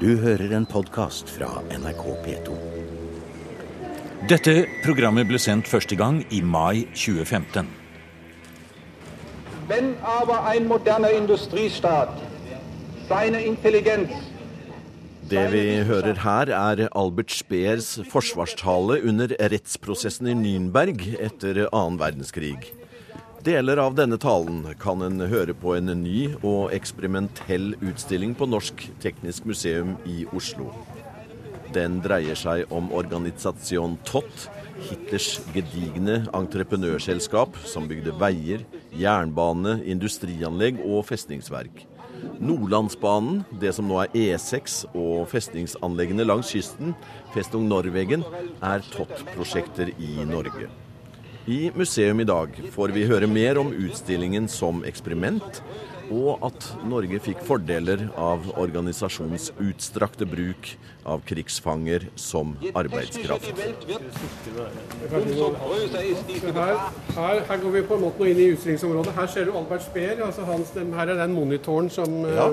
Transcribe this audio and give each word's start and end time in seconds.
Du 0.00 0.14
hører 0.16 0.54
en 0.56 0.64
podkast 0.64 1.28
fra 1.28 1.58
NRK 1.76 2.04
P2. 2.24 2.54
Dette 4.30 4.54
programmet 4.80 5.28
ble 5.28 5.36
sendt 5.36 5.68
første 5.68 5.92
gang 6.00 6.22
i 6.32 6.38
mai 6.40 6.86
2015. 6.94 7.68
Wenn 9.68 9.90
aber 10.00 10.46
ein 10.48 10.70
moderner 10.72 11.12
Industriestaat 11.12 12.16
seine 13.10 13.44
Intelligenz 13.44 14.16
Det 15.30 15.44
vi 15.52 15.82
hører 15.84 16.24
her, 16.24 16.48
er 16.48 16.88
Albert 16.96 17.36
Speers 17.36 18.00
forsvarstale 18.08 19.02
under 19.04 19.36
rettsprosessen 19.52 20.32
i 20.32 20.34
Nürnberg 20.34 21.04
etter 21.20 21.66
annen 21.68 22.00
verdenskrig. 22.00 22.72
Deler 23.40 23.78
av 23.80 23.94
denne 23.96 24.18
talen 24.20 24.66
kan 24.76 25.00
en 25.00 25.22
høre 25.24 25.54
på 25.56 25.72
en 25.72 25.88
ny 26.02 26.26
og 26.44 26.74
eksperimentell 26.76 27.70
utstilling 27.80 28.34
på 28.36 28.44
Norsk 28.44 28.82
Teknisk 29.00 29.46
Museum 29.48 29.94
i 30.04 30.26
Oslo. 30.36 30.66
Den 31.72 32.02
dreier 32.04 32.36
seg 32.36 32.68
om 32.74 32.90
Organisasjon 32.92 33.94
Tott, 34.04 34.44
Hitlers 34.90 35.30
gedigne 35.54 36.18
entreprenørselskap 36.36 37.56
som 37.64 37.88
bygde 37.88 38.12
veier, 38.20 38.66
jernbane, 39.00 39.78
industrianlegg 39.88 40.84
og 40.84 41.06
festningsverk. 41.08 41.86
Nordlandsbanen, 42.44 43.40
det 43.62 43.72
som 43.78 43.88
nå 43.88 44.02
er 44.04 44.12
E6 44.12 44.82
og 44.92 45.24
festningsanleggene 45.32 46.28
langs 46.28 46.52
kysten, 46.52 46.92
Festung 47.32 47.64
Norwegen, 47.72 48.28
er 48.60 48.84
Tott-prosjekter 48.92 49.96
i 49.96 50.12
Norge. 50.28 50.68
I 51.46 51.70
museum 51.74 52.20
i 52.20 52.24
dag 52.24 52.52
får 52.72 52.92
vi 52.92 53.06
høre 53.08 53.26
mer 53.30 53.58
om 53.58 53.70
utstillingen 53.72 54.48
som 54.48 54.82
eksperiment, 54.84 55.62
og 56.10 56.42
at 56.44 56.66
Norge 56.90 57.20
fikk 57.22 57.40
fordeler 57.46 58.08
av 58.18 58.44
organisasjonens 58.60 59.48
utstrakte 59.62 60.26
bruk 60.28 60.72
av 61.08 61.22
krigsfanger 61.24 62.08
som 62.18 62.56
arbeidskraft. 62.74 63.54
Her, 67.14 67.40
her, 67.46 67.56
går 67.62 67.72
vi 67.78 67.84
på 67.86 67.96
en 67.96 68.04
måte 68.04 68.28
inn 68.28 68.42
i 68.42 68.50
utstillingsområdet. 68.56 69.14
Her 69.16 69.32
ser 69.32 69.48
du 69.48 69.54
Albert 69.56 69.86
Speer. 69.86 70.20
Altså 70.26 70.44
hans, 70.50 70.74
her 70.74 71.14
er 71.14 71.22
den 71.22 71.32
monitoren 71.38 71.88
som 71.90 72.20
Ja. 72.26 72.50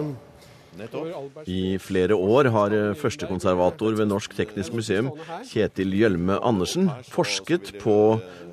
Eh, 0.81 1.49
I 1.49 1.77
flere 1.81 2.15
år 2.15 2.49
har 2.53 2.75
førstekonservator 2.99 3.97
ved 3.97 4.09
Norsk 4.09 4.35
Teknisk 4.37 4.73
Museum, 4.73 5.11
Kjetil 5.49 5.95
Gjølme 5.97 6.37
Andersen, 6.43 6.89
forsket 7.09 7.73
på 7.81 7.97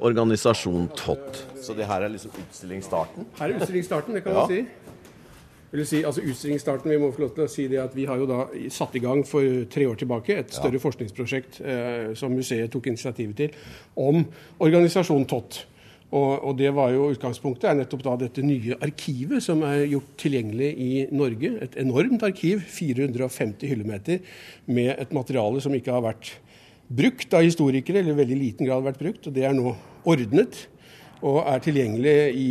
organisasjon 0.01 0.89
TOT. 0.97 1.45
Så 1.61 1.77
det 1.77 1.87
her 1.89 2.03
er 2.07 2.09
liksom 2.15 2.33
utstillingsstarten? 2.45 3.27
Her 3.39 3.49
er 3.53 3.61
utstillingsstarten, 3.61 4.15
det 4.15 4.25
kan 4.25 4.33
Ja. 4.33 4.47
man 4.47 4.49
si. 4.49 4.65
Vil 5.75 5.87
si, 5.87 6.03
altså 6.07 6.23
utstillingsstarten, 6.23 6.91
Vi 6.91 6.99
må 6.99 7.11
få 7.11 7.25
lov 7.25 7.35
til 7.35 7.45
å 7.45 7.51
si 7.51 7.67
det 7.67 7.81
at 7.83 7.97
vi 7.97 8.05
har 8.07 8.17
jo 8.17 8.27
da 8.27 8.47
satt 8.71 8.95
i 8.95 9.01
gang 9.03 9.25
for 9.27 9.43
tre 9.67 9.87
år 9.91 9.97
tilbake 9.99 10.39
et 10.39 10.53
større 10.55 10.79
forskningsprosjekt 10.79 11.61
eh, 11.61 12.15
som 12.15 12.31
museet 12.31 12.71
tok 12.71 12.87
initiativet 12.87 13.37
til, 13.37 13.51
om 13.97 14.25
organisasjonen 14.61 15.27
Tott. 15.27 15.65
Og, 16.15 16.45
og 16.47 16.55
det 16.59 16.71
var 16.77 16.93
jo 16.95 17.09
Utgangspunktet 17.11 17.67
er 17.71 17.79
nettopp 17.81 18.05
da 18.07 18.15
dette 18.21 18.45
nye 18.45 18.77
arkivet 18.85 19.43
som 19.43 19.65
er 19.67 19.89
gjort 19.91 20.13
tilgjengelig 20.21 20.71
i 20.79 20.91
Norge. 21.15 21.51
Et 21.65 21.79
enormt 21.83 22.23
arkiv, 22.27 22.63
450 22.71 23.67
hyllemeter, 23.73 24.23
med 24.71 24.93
et 24.95 25.15
materiale 25.17 25.63
som 25.65 25.75
ikke 25.75 25.95
har 25.95 26.05
vært 26.07 26.37
brukt 26.95 27.35
av 27.35 27.43
historikere, 27.47 28.03
eller 28.03 28.15
i 28.15 28.21
veldig 28.23 28.39
liten 28.39 28.69
grad 28.69 28.87
vært 28.87 29.03
brukt. 29.03 29.27
og 29.27 29.35
Det 29.35 29.47
er 29.49 29.57
nå 29.57 29.75
ordnet 30.07 30.67
og 31.25 31.39
er 31.49 31.63
tilgjengelig 31.65 32.15
i, 32.37 32.49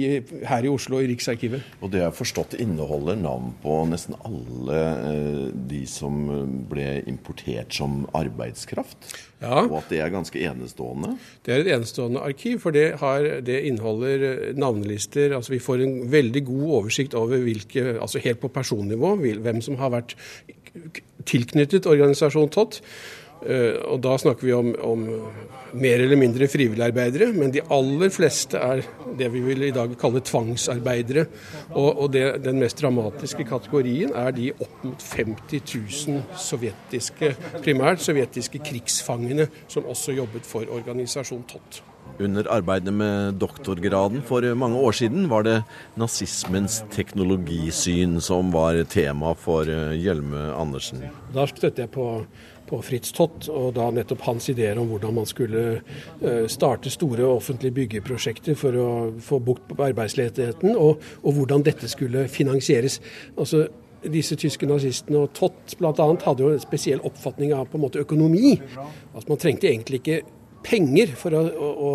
her 0.49 0.65
i 0.65 0.71
Oslo 0.71 0.97
i 1.01 1.09
Riksarkivet. 1.11 1.61
Og 1.85 1.91
det 1.93 2.01
har 2.01 2.15
forstått 2.15 2.55
inneholder 2.61 3.19
navn 3.19 3.51
på 3.61 3.75
nesten 3.89 4.17
alle 4.25 4.79
eh, 5.11 5.43
de 5.69 5.83
som 5.89 6.25
ble 6.71 7.03
importert 7.09 7.75
som 7.75 8.03
arbeidskraft. 8.17 9.13
Ja. 9.43 9.65
Og 9.67 9.77
at 9.81 9.91
det 9.91 9.99
er 10.01 10.13
ganske 10.13 10.39
enestående. 10.39 11.17
Det 11.45 11.53
er 11.53 11.63
et 11.63 11.71
enestående 11.75 12.23
arkiv, 12.23 12.61
for 12.63 12.73
det, 12.75 12.87
har, 13.03 13.27
det 13.45 13.61
inneholder 13.69 14.27
eh, 14.31 14.43
navnelister. 14.57 15.35
altså 15.37 15.53
Vi 15.53 15.63
får 15.63 15.85
en 15.85 15.97
veldig 16.11 16.45
god 16.49 16.67
oversikt 16.81 17.17
over 17.19 17.45
hvilke, 17.45 17.99
altså 18.01 18.23
helt 18.23 18.41
på 18.41 18.51
personnivå, 18.53 19.15
hvem 19.21 19.61
som 19.61 19.77
har 19.81 19.93
vært 19.93 20.17
tilknyttet 21.29 21.85
organisasjonen 21.85 22.49
TOT. 22.49 22.81
Eh, 23.43 23.81
Og 23.91 23.99
da 24.03 24.17
snakker 24.17 24.47
vi 24.47 24.53
om, 24.55 24.73
om 24.83 25.05
mer 25.73 26.03
eller 26.03 26.19
mindre 26.19 26.47
frivilligarbeidere, 26.47 27.31
men 27.33 27.51
de 27.53 27.63
aller 27.73 28.11
fleste 28.13 28.59
er 28.61 28.83
det 29.17 29.29
vi 29.33 29.41
vil 29.45 29.67
i 29.67 29.73
dag 29.73 29.95
kalle 29.99 30.21
tvangsarbeidere. 30.25 31.25
Og, 31.73 31.89
og 32.05 32.11
det, 32.13 32.25
den 32.45 32.61
mest 32.61 32.79
dramatiske 32.81 33.45
kategorien 33.49 34.13
er 34.15 34.35
de 34.35 34.51
opp 34.53 34.83
mot 34.85 35.07
50 35.13 35.63
000 36.09 36.21
sovjetiske, 36.37 37.33
primært 37.65 38.03
sovjetiske 38.05 38.61
krigsfangene 38.65 39.49
som 39.67 39.89
også 39.89 40.15
jobbet 40.19 40.47
for 40.47 40.69
organisasjonen 40.69 41.47
TOT. 41.49 41.81
Under 42.21 42.45
arbeidet 42.51 42.93
med 42.93 43.39
doktorgraden 43.41 44.21
for 44.27 44.45
mange 44.59 44.77
år 44.77 44.93
siden 44.93 45.25
var 45.31 45.45
det 45.47 45.55
nazismens 45.97 46.83
teknologisyn 46.93 48.19
som 48.21 48.51
var 48.53 48.77
tema 48.91 49.31
for 49.39 49.65
eh, 49.65 49.95
Hjelme 49.97 50.51
Andersen. 50.53 51.07
Da 51.33 51.47
støtte 51.49 51.87
jeg 51.87 51.89
på, 51.95 52.05
på 52.69 52.79
Fritz 52.85 53.13
Tott, 53.15 53.47
og 53.51 53.73
da 53.77 53.89
nettopp 53.93 54.23
hans 54.27 54.49
ideer 54.53 54.79
om 54.81 54.89
hvordan 54.91 55.15
man 55.19 55.29
skulle 55.29 55.63
eh, 55.75 56.43
starte 56.51 56.91
store 56.93 57.27
offentlige 57.27 57.77
byggeprosjekter 57.79 58.57
for 58.59 58.79
å 58.79 58.89
få 59.23 59.39
bukt 59.43 59.69
på 59.71 59.87
arbeidsledigheten, 59.89 60.75
og, 60.79 61.03
og 61.23 61.39
hvordan 61.39 61.65
dette 61.65 61.89
skulle 61.91 62.27
finansieres. 62.31 62.99
Altså, 63.37 63.65
disse 64.03 64.35
tyske 64.39 64.67
nazistene 64.67 65.21
og 65.23 65.33
Tott 65.37 65.75
bl.a. 65.79 66.07
hadde 66.25 66.43
jo 66.43 66.53
en 66.53 66.63
spesiell 66.63 67.03
oppfatning 67.07 67.53
av 67.55 67.69
på 67.71 67.79
en 67.79 67.85
måte 67.85 68.01
økonomi. 68.03 68.57
Altså, 69.13 69.27
man 69.29 69.39
trengte 69.41 69.69
egentlig 69.71 70.01
ikke 70.01 70.21
penger 70.63 71.13
for 71.19 71.35
å, 71.35 71.43
å, 71.43 71.93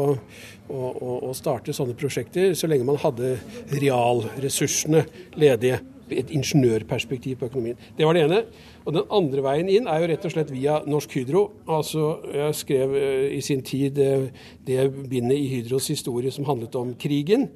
å, 0.69 1.13
å, 1.31 1.35
starte 1.37 1.75
sånne 1.77 1.97
prosjekter, 1.99 2.53
så 2.59 2.69
lenge 2.69 2.87
man 2.89 3.01
hadde 3.01 3.37
realressursene 3.73 5.05
ledige. 5.41 5.81
Et 6.17 6.31
ingeniørperspektiv 6.35 7.39
på 7.41 7.49
økonomien. 7.51 7.79
Det 7.97 8.07
var 8.07 8.17
det 8.17 8.25
ene. 8.27 8.43
Og 8.87 8.95
den 8.97 9.09
andre 9.13 9.45
veien 9.45 9.69
inn 9.73 9.89
er 9.91 10.03
jo 10.03 10.11
rett 10.11 10.25
og 10.25 10.35
slett 10.35 10.53
via 10.55 10.79
Norsk 10.89 11.17
Hydro. 11.19 11.45
Altså, 11.69 12.19
Jeg 12.35 12.55
skrev 12.55 12.95
eh, 12.97 13.37
i 13.37 13.41
sin 13.41 13.63
tid 13.63 13.99
eh, 13.99 14.29
det 14.67 14.89
bindet 15.11 15.37
i 15.37 15.49
Hydros 15.57 15.89
historie 15.89 16.31
som 16.31 16.49
handlet 16.49 16.75
om 16.75 16.95
krigen. 16.95 17.49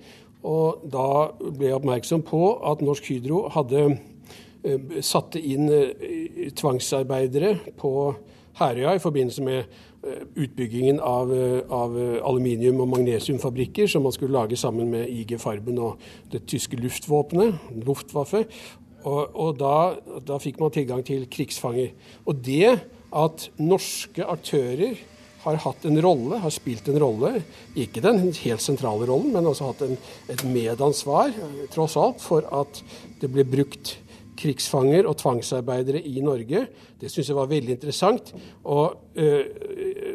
Og 0.42 0.82
da 0.90 1.30
ble 1.38 1.70
jeg 1.70 1.78
oppmerksom 1.78 2.22
på 2.26 2.42
at 2.70 2.82
Norsk 2.82 3.08
Hydro 3.12 3.46
hadde 3.54 3.86
eh, 4.64 5.00
satte 5.00 5.40
inn 5.40 5.70
tvangsarbeidere 6.58 7.56
på 7.78 8.14
Herøya 8.58 8.96
i 8.96 9.02
forbindelse 9.02 9.42
med 9.42 9.64
utbyggingen 10.34 11.00
av, 11.00 11.32
eh, 11.34 11.60
av 11.70 11.98
eh, 11.98 12.18
aluminium- 12.26 12.80
og 12.80 12.88
magnesiumfabrikker 12.88 13.86
som 13.86 14.02
man 14.02 14.12
skulle 14.12 14.34
lage 14.34 14.56
sammen 14.56 14.90
med 14.90 15.08
IG 15.08 15.38
Farben 15.40 15.78
og 15.78 15.98
det 16.32 16.46
tyske 16.46 16.76
luftvåpenet, 16.76 17.54
Luftwaffe. 17.86 18.44
Og, 19.04 19.30
og 19.34 19.58
da, 19.58 19.94
da 20.26 20.38
fikk 20.38 20.60
man 20.62 20.74
tilgang 20.74 21.04
til 21.06 21.26
krigsfanger. 21.30 21.94
Og 22.26 22.42
det 22.42 22.80
at 23.12 23.48
norske 23.58 24.24
aktører 24.24 24.98
har 25.42 25.58
hatt 25.64 25.84
en 25.84 25.98
rolle, 26.02 26.38
har 26.38 26.54
spilt 26.54 26.86
en 26.88 27.00
rolle, 27.02 27.42
ikke 27.74 28.02
den 28.02 28.30
helt 28.30 28.62
sentrale 28.62 29.08
rollen, 29.10 29.32
men 29.34 29.46
også 29.46 29.72
hatt 29.72 29.82
en, 29.86 29.96
et 30.30 30.44
medansvar, 30.46 31.34
eh, 31.34 31.66
tross 31.70 31.98
alt, 32.00 32.22
for 32.22 32.46
at 32.62 32.82
det 33.22 33.30
ble 33.30 33.46
brukt 33.46 33.96
krigsfanger 34.42 35.06
og 35.06 35.18
tvangsarbeidere 35.20 36.00
i 36.08 36.22
Norge. 36.24 36.66
Det 37.00 37.10
syns 37.10 37.30
jeg 37.30 37.38
var 37.38 37.50
veldig 37.50 37.76
interessant. 37.76 38.32
Og 38.64 38.96
øh, 39.14 39.44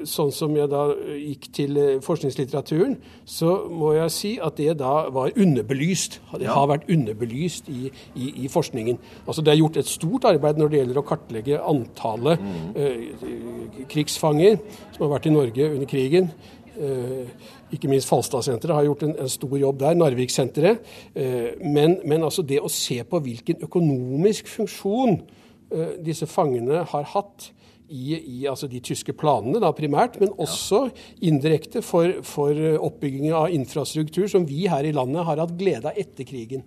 sånn 0.05 0.31
som 0.35 0.55
jeg 0.57 0.69
da 0.71 0.83
gikk 1.17 1.47
til 1.55 1.77
øh, 1.81 1.93
forskningslitteraturen, 2.05 2.97
så 3.25 3.53
må 3.71 3.93
jeg 3.97 4.13
si 4.13 4.33
at 4.43 4.59
det 4.59 4.77
da 4.81 5.07
var 5.13 5.33
underbelyst. 5.35 6.19
Det 6.37 6.49
har 6.51 6.69
vært 6.69 6.89
underbelyst 6.93 7.71
i, 7.73 7.91
i, 8.15 8.33
i 8.45 8.51
forskningen. 8.51 8.99
Altså 9.25 9.41
Det 9.41 9.53
er 9.53 9.61
gjort 9.61 9.81
et 9.81 9.89
stort 9.89 10.27
arbeid 10.29 10.59
når 10.59 10.73
det 10.73 10.81
gjelder 10.81 11.01
å 11.01 11.07
kartlegge 11.07 11.63
antallet 11.63 12.43
øh, 12.75 13.87
krigsfanger 13.89 14.59
som 14.93 15.07
har 15.07 15.15
vært 15.17 15.31
i 15.31 15.35
Norge 15.35 15.71
under 15.73 15.89
krigen. 15.89 16.31
Eh, 16.77 17.29
ikke 17.73 17.89
minst 17.89 18.07
Falstadsenteret 18.07 18.75
har 18.75 18.85
gjort 18.85 19.03
en, 19.03 19.15
en, 19.19 19.29
stor 19.29 19.57
jobb 19.57 19.79
der, 19.79 19.95
Narviksenteret. 19.97 20.77
Eh, 21.15 21.57
men, 21.65 21.97
men 22.05 22.23
altså 22.23 22.45
det 22.45 22.59
å 22.61 22.69
se 22.71 22.99
på 23.03 23.21
hvilken 23.25 23.63
økonomisk 23.65 24.49
funksjon 24.51 25.17
eh, 25.17 25.95
disse 26.05 26.29
fangene 26.29 26.83
har 26.91 27.09
hatt 27.15 27.49
i, 27.89 28.17
i 28.17 28.47
altså 28.49 28.69
de 28.71 28.81
tyske 28.83 29.15
planene 29.17 29.61
da 29.63 29.71
primært, 29.75 30.19
men 30.21 30.33
også 30.37 30.87
indirekte 31.25 31.83
for, 31.85 32.19
for 32.27 32.57
oppbygging 32.77 33.31
av 33.35 33.53
infrastruktur 33.55 34.27
som 34.31 34.47
vi 34.47 34.65
her 34.71 34.87
i 34.87 34.93
landet 34.95 35.27
har 35.27 35.43
hatt 35.43 35.55
glede 35.59 35.91
av 35.91 35.99
etter 35.99 36.27
krigen. 36.27 36.65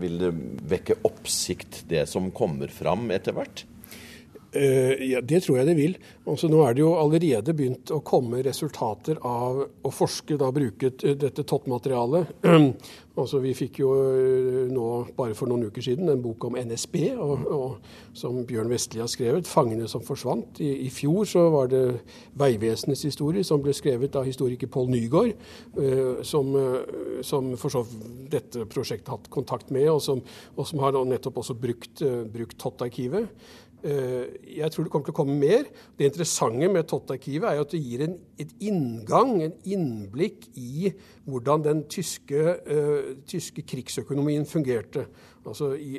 Vil 0.00 0.20
det 0.20 0.30
vekke 0.70 1.00
oppsikt, 1.06 1.84
det 1.90 2.06
som 2.10 2.30
kommer 2.34 2.70
fram 2.72 3.10
etter 3.14 3.34
hvert? 3.36 3.64
Uh, 4.56 5.10
ja, 5.10 5.20
Det 5.20 5.44
tror 5.44 5.60
jeg 5.60 5.66
det 5.68 5.76
vil. 5.78 5.92
Altså, 6.26 6.48
nå 6.50 6.64
er 6.64 6.74
det 6.74 6.82
jo 6.82 6.96
allerede 6.98 7.54
begynt 7.54 7.90
å 7.94 8.00
komme 8.02 8.42
resultater 8.42 9.20
av 9.22 9.60
å 9.62 9.92
forske, 9.94 10.34
da 10.40 10.50
bruke 10.54 10.90
dette 10.98 11.44
toppmaterialet. 11.46 12.32
altså, 13.20 13.38
vi 13.44 13.52
fikk 13.54 13.78
jo 13.84 13.92
uh, 13.94 14.64
nå, 14.72 14.88
bare 15.14 15.36
for 15.38 15.50
noen 15.50 15.68
uker 15.70 15.86
siden, 15.86 16.10
en 16.10 16.24
bok 16.24 16.48
om 16.48 16.58
NSB, 16.58 16.98
og, 17.14 17.46
og, 17.46 17.94
som 18.18 18.42
Bjørn 18.48 18.72
Vestli 18.74 18.98
har 18.98 19.12
skrevet, 19.12 19.46
'Fangene 19.46 19.86
som 19.86 20.02
forsvant'. 20.02 20.58
I, 20.58 20.72
I, 20.88 20.90
fjor 20.90 21.30
så 21.30 21.46
var 21.54 21.70
det 21.70 21.84
Vegvesenets 22.34 23.06
historie, 23.06 23.46
som 23.46 23.62
ble 23.62 23.76
skrevet 23.76 24.18
av 24.18 24.26
historiker 24.26 24.66
Pål 24.66 24.90
Nygaard, 24.90 25.38
som, 26.26 26.50
som, 27.22 27.54
for 27.54 27.70
så 27.70 27.84
dette 28.30 28.66
prosjektet 28.66 29.12
har 29.12 29.20
hatt 29.20 29.30
kontakt 29.30 29.70
med, 29.70 29.86
og 29.94 30.02
som, 30.02 30.22
og 30.56 30.66
som 30.66 30.82
har 30.82 30.98
nettopp 31.06 31.38
også 31.44 31.54
brukt, 31.54 32.02
brukt 32.34 32.58
Tott-arkivet. 32.58 33.30
Eh, 33.84 34.56
jeg 34.58 34.72
tror 34.72 34.84
det 34.84 34.92
kommer 34.92 35.08
til 35.08 35.14
å 35.14 35.20
komme 35.20 35.36
mer. 35.40 35.68
Det 35.96 36.10
interessante 36.10 36.68
med 36.68 36.88
Tott-arkivet 36.90 37.48
er 37.48 37.62
at 37.62 37.72
det 37.72 37.80
gir 37.80 38.04
en 38.04 38.18
et 38.40 38.52
inngang, 38.64 39.40
en 39.44 39.56
innblikk 39.68 40.46
i 40.58 40.90
hvordan 41.28 41.62
den 41.62 41.82
tyske, 41.92 42.38
uh, 42.66 43.10
tyske 43.28 43.62
krigsøkonomien 43.68 44.46
fungerte. 44.48 45.04
Altså 45.46 45.70
i, 45.72 45.96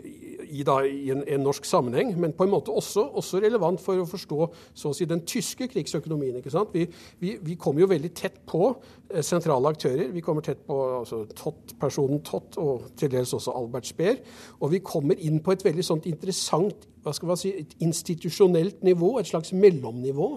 i, 0.50 0.64
da, 0.66 0.82
i 0.86 1.10
en, 1.14 1.24
en, 1.26 1.42
norsk 1.42 1.66
sammenheng, 1.66 2.12
men 2.20 2.34
på 2.38 2.46
en 2.46 2.52
måte 2.52 2.74
også, 2.74 3.08
også, 3.18 3.40
relevant 3.42 3.82
for 3.82 3.98
å 3.98 4.06
forstå 4.10 4.48
så 4.78 4.92
å 4.92 4.98
si, 4.98 5.08
den 5.10 5.24
tyske 5.26 5.66
krigsøkonomien. 5.72 6.38
ikke 6.38 6.54
sant? 6.54 6.74
Vi, 6.76 6.86
vi, 7.22 7.36
vi 7.42 7.58
kommer 7.62 7.86
jo 7.86 7.90
veldig 7.94 8.12
tett 8.18 8.38
på 8.50 8.68
eh, 8.70 9.24
sentrale 9.26 9.72
aktører. 9.74 10.12
Vi 10.14 10.22
kommer 10.26 10.46
tett 10.46 10.62
på 10.68 10.78
altså, 11.00 11.24
Tott, 11.38 11.74
personen 11.82 12.22
Tott, 12.28 12.58
og 12.62 12.92
til 13.00 13.14
dels 13.14 13.34
også 13.38 13.56
Albert 13.58 13.90
Speer. 13.90 14.22
Og 14.60 14.76
vi 14.76 14.84
kommer 14.86 15.18
inn 15.18 15.42
på 15.42 15.56
et 15.56 15.66
veldig 15.66 15.88
sånt 15.90 16.10
interessant 16.12 16.86
hva 17.02 17.14
skal 17.16 17.32
man 17.32 17.40
si, 17.40 17.50
et 17.64 17.72
institusjonelt 17.82 18.84
nivå, 18.86 19.16
et 19.18 19.30
slags 19.30 19.54
mellomnivå, 19.58 20.28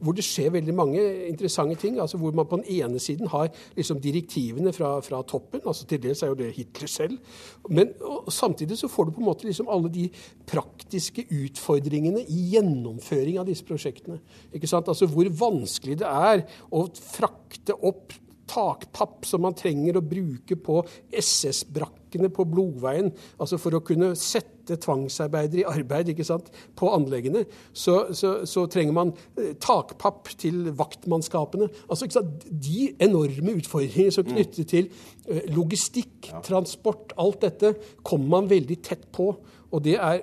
hvor 0.00 0.16
det 0.16 0.24
skjer 0.24 0.54
veldig 0.54 0.74
mange 0.76 1.02
interessante 1.28 1.76
ting. 1.82 1.98
altså 2.00 2.18
Hvor 2.20 2.32
man 2.32 2.48
på 2.48 2.60
den 2.62 2.80
ene 2.80 2.98
siden 3.02 3.28
har 3.28 3.50
liksom 3.76 4.00
direktivene 4.00 4.72
fra, 4.72 4.96
fra 5.04 5.20
toppen, 5.22 5.60
altså 5.66 5.86
til 5.86 6.00
dels 6.02 6.22
er 6.22 6.32
jo 6.32 6.38
det 6.40 6.52
Hitler 6.56 6.88
selv. 6.88 7.18
Men 7.68 7.92
samtidig 8.28 8.78
så 8.78 8.88
får 8.88 9.04
du 9.04 9.14
på 9.18 9.24
en 9.24 9.28
måte 9.28 9.46
liksom 9.46 9.68
alle 9.68 9.92
de 9.92 10.08
praktiske 10.48 11.26
utfordringene 11.28 12.24
i 12.24 12.48
gjennomføring 12.54 13.38
av 13.38 13.48
disse 13.48 13.64
prosjektene. 13.68 14.20
Ikke 14.54 14.70
sant? 14.70 14.88
Altså 14.88 15.06
Hvor 15.10 15.28
vanskelig 15.28 16.00
det 16.00 16.08
er 16.08 16.46
å 16.72 16.86
frakte 16.88 17.76
opp 17.84 18.16
takpapp 18.50 19.26
som 19.28 19.44
man 19.44 19.56
trenger 19.56 19.98
å 19.98 20.04
bruke 20.04 20.56
på 20.60 20.80
SS-brakkene 21.14 22.30
på 22.34 22.46
Blodveien, 22.48 23.10
altså 23.40 23.58
for 23.60 23.76
å 23.76 23.82
kunne 23.84 24.12
sette 24.18 24.78
tvangsarbeidere 24.80 25.62
i 25.62 25.66
arbeid 25.68 26.12
ikke 26.12 26.26
sant, 26.26 26.50
på 26.78 26.88
anleggene, 26.94 27.44
så, 27.76 28.14
så, 28.16 28.36
så 28.48 28.66
trenger 28.72 28.96
man 28.96 29.12
eh, 29.40 29.52
takpapp 29.60 30.30
til 30.40 30.70
vaktmannskapene. 30.76 31.68
Altså, 31.88 32.06
ikke 32.06 32.20
sant, 32.20 32.46
De 32.48 32.86
enorme 33.04 33.58
utfordringene 33.60 34.14
som 34.14 34.28
knytter 34.28 34.70
til 34.70 34.88
eh, 35.28 35.44
logistikk, 35.52 36.30
transport, 36.46 37.12
alt 37.20 37.42
dette, 37.44 37.74
kommer 38.06 38.38
man 38.38 38.52
veldig 38.52 38.80
tett 38.86 39.10
på. 39.12 39.34
Og 39.74 39.82
det 39.84 39.98
er 39.98 40.22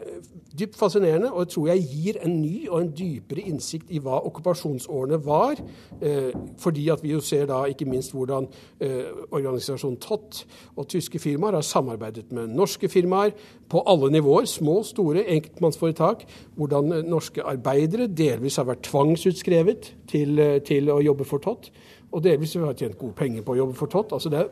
dypt 0.59 0.75
fascinerende, 0.75 1.31
og 1.31 1.45
jeg 1.45 1.53
tror 1.53 1.68
jeg 1.68 1.88
gir 1.92 2.19
en 2.25 2.42
ny 2.42 2.56
og 2.69 2.81
en 2.81 2.92
dypere 2.98 3.45
innsikt 3.51 3.92
i 3.92 4.01
hva 4.03 4.19
okkupasjonsårene 4.27 5.19
var. 5.25 5.62
Eh, 6.01 6.31
fordi 6.59 6.88
at 6.89 7.03
vi 7.03 7.13
jo 7.13 7.21
ser 7.24 7.48
da 7.50 7.63
ikke 7.69 7.88
minst 7.89 8.15
hvordan 8.15 8.48
eh, 8.80 9.07
organisasjonen 9.31 10.00
TOT 10.01 10.44
og 10.75 10.88
tyske 10.92 11.19
firmaer 11.19 11.59
har 11.59 11.65
samarbeidet 11.65 12.31
med 12.31 12.51
norske 12.56 12.89
firmaer 12.89 13.31
på 13.71 13.83
alle 13.88 14.12
nivåer, 14.12 14.45
små, 14.45 14.81
store, 14.83 15.24
enkeltmannsforetak. 15.38 16.25
Hvordan 16.56 16.92
eh, 16.94 17.07
norske 17.07 17.44
arbeidere 17.44 18.07
delvis 18.07 18.59
har 18.59 18.68
vært 18.69 18.86
tvangsutskrevet 18.89 19.94
til, 20.12 20.39
eh, 20.39 20.59
til 20.68 20.92
å 20.92 21.01
jobbe 21.01 21.27
for 21.27 21.44
TOT 21.44 21.71
og 22.12 22.24
delvis 22.24 22.54
har 22.60 22.75
tjent 22.75 22.98
gode 23.00 23.16
penger 23.16 23.44
på 23.46 23.54
å 23.54 23.60
jobbe 23.62 23.75
for 23.78 23.92
Tott. 23.92 24.12
Altså 24.16 24.31
det 24.31 24.42
er 24.42 24.50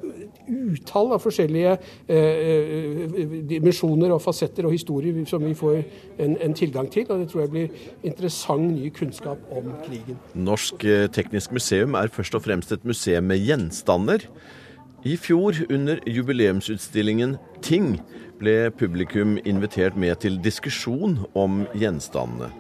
utall 0.47 1.11
av 1.15 1.23
forskjellige 1.23 1.73
eh, 2.07 2.43
eh, 2.53 3.33
dimensjoner 3.49 4.13
og 4.15 4.21
fasetter 4.23 4.67
og 4.67 4.75
historier 4.75 5.17
som 5.29 5.43
vi 5.43 5.55
får 5.57 5.81
en, 5.81 6.37
en, 6.37 6.55
tilgang 6.55 6.87
til. 6.91 7.07
Og 7.09 7.23
det 7.23 7.27
tror 7.31 7.43
jeg 7.43 7.53
blir 7.55 7.83
interessant 8.07 8.71
ny 8.71 8.91
kunnskap 8.95 9.43
om 9.51 9.73
krigen. 9.83 10.19
Norsk 10.35 10.87
eh, 10.87 11.09
Teknisk 11.11 11.51
Museum 11.55 11.99
er 11.99 12.13
først 12.15 12.39
og 12.39 12.45
fremst 12.47 12.71
et 12.75 12.87
museum 12.87 13.27
med 13.27 13.43
gjenstander. 13.43 14.29
I 15.07 15.15
fjor, 15.15 15.55
under 15.71 15.99
jubileumsutstillingen 16.07 17.37
Ting, 17.63 17.99
ble 18.39 18.71
publikum 18.71 19.37
invitert 19.47 19.95
med 19.99 20.19
til 20.23 20.39
diskusjon 20.43 21.17
om 21.35 21.65
gjenstandene. 21.75 22.51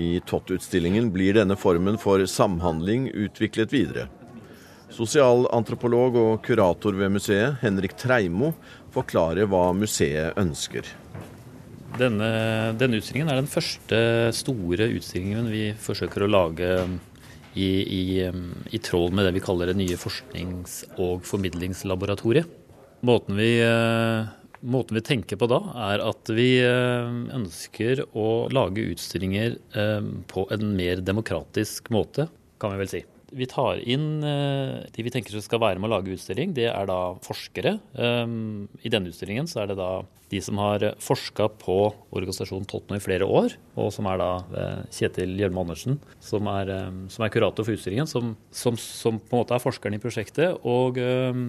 I 0.00 0.22
Tott-utstillingen 0.24 1.10
blir 1.12 1.36
denne 1.36 1.56
formen 1.60 1.98
for 2.00 2.24
samhandling 2.24 3.10
utviklet 3.12 3.72
videre. 3.72 4.08
Sosialantropolog 4.92 6.16
og 6.20 6.32
kurator 6.44 6.96
ved 6.98 7.14
museet, 7.14 7.56
Henrik 7.62 7.94
Treimo, 7.96 8.52
forklarer 8.92 9.48
hva 9.48 9.70
museet 9.76 10.36
ønsker. 10.40 10.88
Denne, 11.96 12.28
denne, 12.80 12.98
utstillingen 13.00 13.30
er 13.32 13.40
den 13.40 13.50
første 13.52 13.98
store 14.36 14.88
utstillingen 14.96 15.48
vi 15.52 15.64
forsøker 15.80 16.24
å 16.24 16.30
lage 16.30 16.70
i, 17.52 17.68
i, 17.68 18.02
i 18.72 18.80
tråd 18.80 19.12
med 19.16 19.28
det 19.28 19.34
vi 19.36 19.44
kaller 19.44 19.68
det 19.68 19.76
nye 19.80 19.98
forsknings- 20.00 20.82
og 20.96 21.24
formidlingslaboratoriet. 21.28 22.48
Måten 23.04 23.36
vi, 23.36 23.50
måten 24.62 24.96
vi, 24.96 25.04
tenker 25.04 25.40
på 25.40 25.48
da, 25.52 25.60
er 25.92 26.04
at 26.04 26.32
vi 26.32 26.50
ønsker 26.64 28.04
å 28.16 28.28
lage 28.52 28.86
utstillinger 28.92 29.58
på 30.32 30.46
en 30.54 30.68
mer 30.78 31.02
demokratisk 31.04 31.92
måte, 31.92 32.28
kan 32.62 32.72
vi 32.72 32.84
vel 32.84 32.92
si. 32.92 33.02
Vi 33.32 33.48
tar 33.48 33.80
inn 33.88 34.24
eh, 34.26 34.82
de 34.92 35.04
vi 35.04 35.12
tenker 35.12 35.38
skal 35.40 35.60
være 35.62 35.80
med 35.80 35.88
å 35.88 35.94
lage 35.96 36.12
utstilling. 36.14 36.52
Det 36.56 36.68
er 36.70 36.88
da 36.88 37.14
forskere. 37.24 37.78
Ehm, 37.96 38.66
I 38.84 38.92
denne 38.92 39.12
utstillingen 39.12 39.48
så 39.48 39.62
er 39.62 39.72
det 39.72 39.78
da 39.80 40.02
de 40.32 40.40
som 40.40 40.56
har 40.60 40.84
forska 41.02 41.48
på 41.60 41.76
organisasjonen 42.12 42.64
Totno 42.68 42.96
i 42.96 43.02
flere 43.04 43.26
år, 43.28 43.52
og 43.76 43.90
som 43.92 44.08
er 44.08 44.20
da 44.20 44.30
eh, 44.56 44.82
Kjetil 44.96 45.34
Hjelme 45.40 45.60
Andersen, 45.64 45.98
som 46.24 46.48
er, 46.52 46.72
ehm, 46.72 47.02
som 47.12 47.26
er, 47.26 47.32
kurator 47.34 47.68
for 47.68 47.76
utstillingen, 47.76 48.08
som, 48.08 48.34
som, 48.52 48.78
som, 48.80 49.20
på 49.20 49.36
en 49.36 49.42
måte 49.42 49.56
er 49.56 49.64
forskeren 49.64 49.96
i 49.96 50.02
prosjektet. 50.02 50.60
Og 50.68 51.00
ehm, 51.00 51.46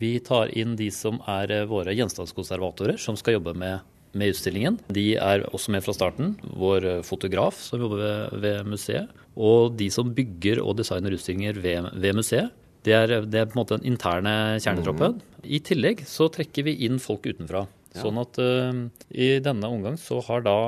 vi 0.00 0.16
tar 0.24 0.52
inn 0.56 0.76
de 0.76 0.90
som 0.92 1.20
er 1.32 1.52
eh, 1.62 1.68
våre 1.68 1.96
gjenstandskonservatorer, 1.96 3.00
som 3.00 3.16
skal 3.16 3.38
jobbe 3.38 3.56
med 3.56 3.95
med 4.16 4.34
utstillingen. 4.34 4.78
De 4.92 5.14
er 5.20 5.44
også 5.52 5.74
med 5.74 5.84
fra 5.84 5.94
starten. 5.96 6.34
Vår 6.56 6.88
fotograf 7.06 7.58
som 7.62 7.82
jobber 7.82 8.02
ved, 8.02 8.38
ved 8.44 8.70
museet. 8.74 9.24
Og 9.36 9.76
de 9.76 9.90
som 9.92 10.14
bygger 10.16 10.62
og 10.64 10.78
designer 10.80 11.14
utstillinger 11.16 11.60
ved, 11.60 11.90
ved 11.94 12.16
museet. 12.16 12.54
Det 12.86 12.94
er, 12.94 13.20
det 13.26 13.40
er, 13.40 13.48
på 13.50 13.56
en 13.56 13.62
måte 13.64 13.78
den 13.80 13.88
interne 13.92 14.32
kjernetroppen. 14.62 15.18
Mm. 15.18 15.44
I 15.44 15.60
tillegg 15.66 16.04
så 16.06 16.30
trekker 16.32 16.68
vi 16.68 16.78
inn 16.86 17.00
folk 17.02 17.26
utenfra. 17.26 17.66
Ja. 17.96 18.02
Sånn 18.04 18.20
at 18.20 18.38
uh, 18.38 18.86
i 19.10 19.36
denne 19.42 19.70
omgang 19.72 19.96
så 20.00 20.20
har 20.28 20.44
da 20.46 20.58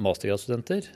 mastergradsstudenter 0.00 0.86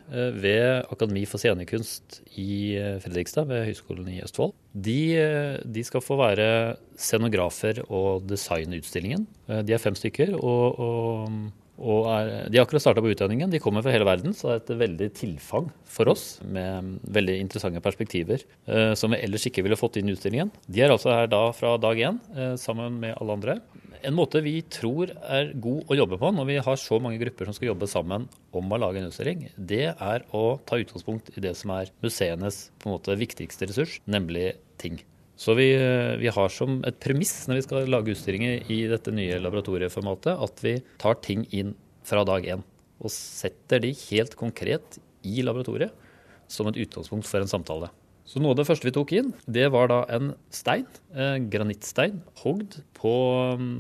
ved 0.40 0.86
Akademi 0.88 1.26
for 1.28 1.36
scenekunst 1.36 2.22
i 2.40 2.78
Fredrikstad 3.04 3.50
ved 3.50 3.66
Høgskolen 3.66 4.06
i 4.08 4.22
Østfold. 4.24 4.54
De, 4.72 5.00
de, 5.68 5.82
skal 5.84 6.00
få 6.00 6.16
være 6.16 6.78
scenografer 6.96 7.82
og 7.90 8.24
designe 8.30 8.80
utstillingen. 8.80 9.26
De 9.44 9.76
er 9.76 9.82
fem 9.82 9.98
stykker. 9.98 10.32
og, 10.40 10.80
og 10.80 11.59
og 11.80 12.08
er, 12.12 12.30
de 12.52 12.58
har 12.58 12.66
akkurat 12.66 12.84
starta 12.84 13.02
på 13.02 13.10
utdanningen. 13.14 13.50
De 13.52 13.60
kommer 13.62 13.84
fra 13.84 13.92
hele 13.94 14.06
verden, 14.08 14.34
så 14.36 14.50
det 14.50 14.54
er 14.54 14.62
et 14.62 14.82
veldig 14.84 15.08
tilfang 15.16 15.70
for 15.88 16.12
oss 16.12 16.24
med 16.44 16.98
veldig 17.16 17.38
interessante 17.40 17.82
perspektiver 17.84 18.44
eh, 18.68 18.92
som 18.98 19.14
vi 19.14 19.20
ellers 19.24 19.46
ikke 19.48 19.64
ville 19.66 19.78
fått 19.80 19.98
inn 20.00 20.10
i 20.10 20.16
utstillingen. 20.16 20.52
De 20.68 20.84
er 20.84 20.92
altså 20.92 21.12
her 21.14 21.30
da 21.32 21.46
fra 21.56 21.76
dag 21.80 22.00
én 22.00 22.20
eh, 22.36 22.54
sammen 22.60 23.00
med 23.02 23.16
alle 23.16 23.38
andre. 23.38 23.58
En 24.06 24.16
måte 24.16 24.40
vi 24.44 24.58
tror 24.72 25.12
er 25.28 25.52
god 25.60 25.90
å 25.90 25.98
jobbe 25.98 26.20
på 26.20 26.32
når 26.32 26.48
vi 26.48 26.58
har 26.64 26.80
så 26.80 27.00
mange 27.02 27.20
grupper 27.20 27.48
som 27.48 27.56
skal 27.56 27.72
jobbe 27.72 27.88
sammen 27.90 28.28
om 28.56 28.72
å 28.72 28.80
lage 28.80 29.00
en 29.00 29.10
utstilling, 29.10 29.48
det 29.56 29.92
er 29.92 30.24
å 30.36 30.44
ta 30.68 30.80
utgangspunkt 30.80 31.32
i 31.36 31.44
det 31.44 31.54
som 31.58 31.72
er 31.76 31.92
museenes 32.04 32.68
måte 32.86 33.16
viktigste 33.20 33.68
ressurs, 33.68 33.98
nemlig 34.08 34.54
ting. 34.80 35.00
Så 35.40 35.54
vi, 35.56 35.70
vi, 36.20 36.28
har 36.28 36.52
som 36.52 36.82
et 36.84 36.98
premiss 37.00 37.46
når 37.48 37.60
vi 37.60 37.64
skal 37.64 37.88
lage 37.88 38.12
utstillinger 38.12 38.66
i 38.68 38.82
dette 38.90 39.12
nye 39.14 39.38
laboratorieformatet, 39.40 40.36
at 40.36 40.60
vi 40.64 40.74
tar 41.00 41.16
ting 41.24 41.46
inn 41.56 41.72
fra 42.04 42.26
dag 42.28 42.44
én. 42.44 42.64
Og 43.00 43.12
setter 43.14 43.80
de 43.80 43.94
helt 44.10 44.36
konkret 44.36 45.00
i 45.24 45.40
laboratoriet 45.46 45.96
som 46.50 46.68
et 46.68 46.80
utgangspunkt 46.84 47.28
for 47.30 47.40
en 47.40 47.48
samtale. 47.48 47.88
Så 48.28 48.38
noe 48.38 48.52
av 48.52 48.60
det 48.60 48.66
første 48.68 48.86
vi 48.86 48.94
tok 48.94 49.14
inn, 49.16 49.32
det 49.50 49.64
var 49.74 49.88
da 49.90 50.04
en 50.12 50.34
stein, 50.54 50.84
en 51.16 51.48
granittstein, 51.50 52.20
hogd 52.44 52.76
på 52.94 53.14
um, 53.58 53.72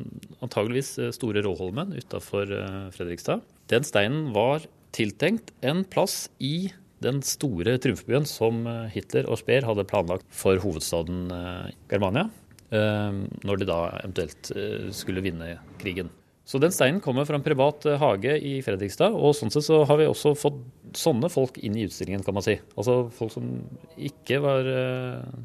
antageligvis 0.42 0.96
eh, 0.98 1.12
Store 1.14 1.44
Råholmen 1.44 1.92
utafor 1.94 2.50
eh, 2.56 2.88
Fredrikstad. 2.96 3.44
Den 3.70 3.86
steinen 3.86 4.32
var 4.34 4.64
tiltenkt 4.96 5.52
en 5.62 5.84
plass 5.86 6.24
i 6.42 6.72
den 7.04 7.22
store 7.24 7.78
triumfbuen 7.80 8.28
som 8.28 8.64
eh, 8.68 8.86
Hitler 8.94 9.28
og 9.30 9.40
Speer 9.40 9.66
hadde 9.68 9.88
planlagt 9.88 10.28
for 10.34 10.60
hovedstaden 10.60 11.28
eh, 11.32 11.74
Germania, 11.90 12.28
eh, 12.68 13.20
når 13.46 13.60
de 13.60 13.68
da 13.68 13.82
eventuelt 14.02 14.54
skulle 14.96 15.24
vinne 15.24 15.56
krigen. 15.80 16.12
Så 16.50 16.58
den 16.58 16.72
steinen 16.74 16.98
kommer 17.04 17.26
fra 17.28 17.38
en 17.38 17.44
privat 17.46 17.84
hage 18.00 18.32
i 18.42 18.56
Fredrikstad, 18.66 19.14
og 19.14 19.36
sånn 19.38 19.52
sett 19.54 19.68
så 19.68 19.84
har 19.86 20.00
vi 20.00 20.08
også 20.10 20.32
fått 20.34 20.56
sånne 20.98 21.28
folk 21.30 21.60
inn 21.62 21.76
i 21.78 21.84
utstillingen, 21.86 22.24
kan 22.26 22.34
man 22.34 22.42
si. 22.42 22.56
Altså 22.74 23.04
folk 23.14 23.30
som 23.36 23.52
ikke 23.94 24.40
var, 24.42 24.66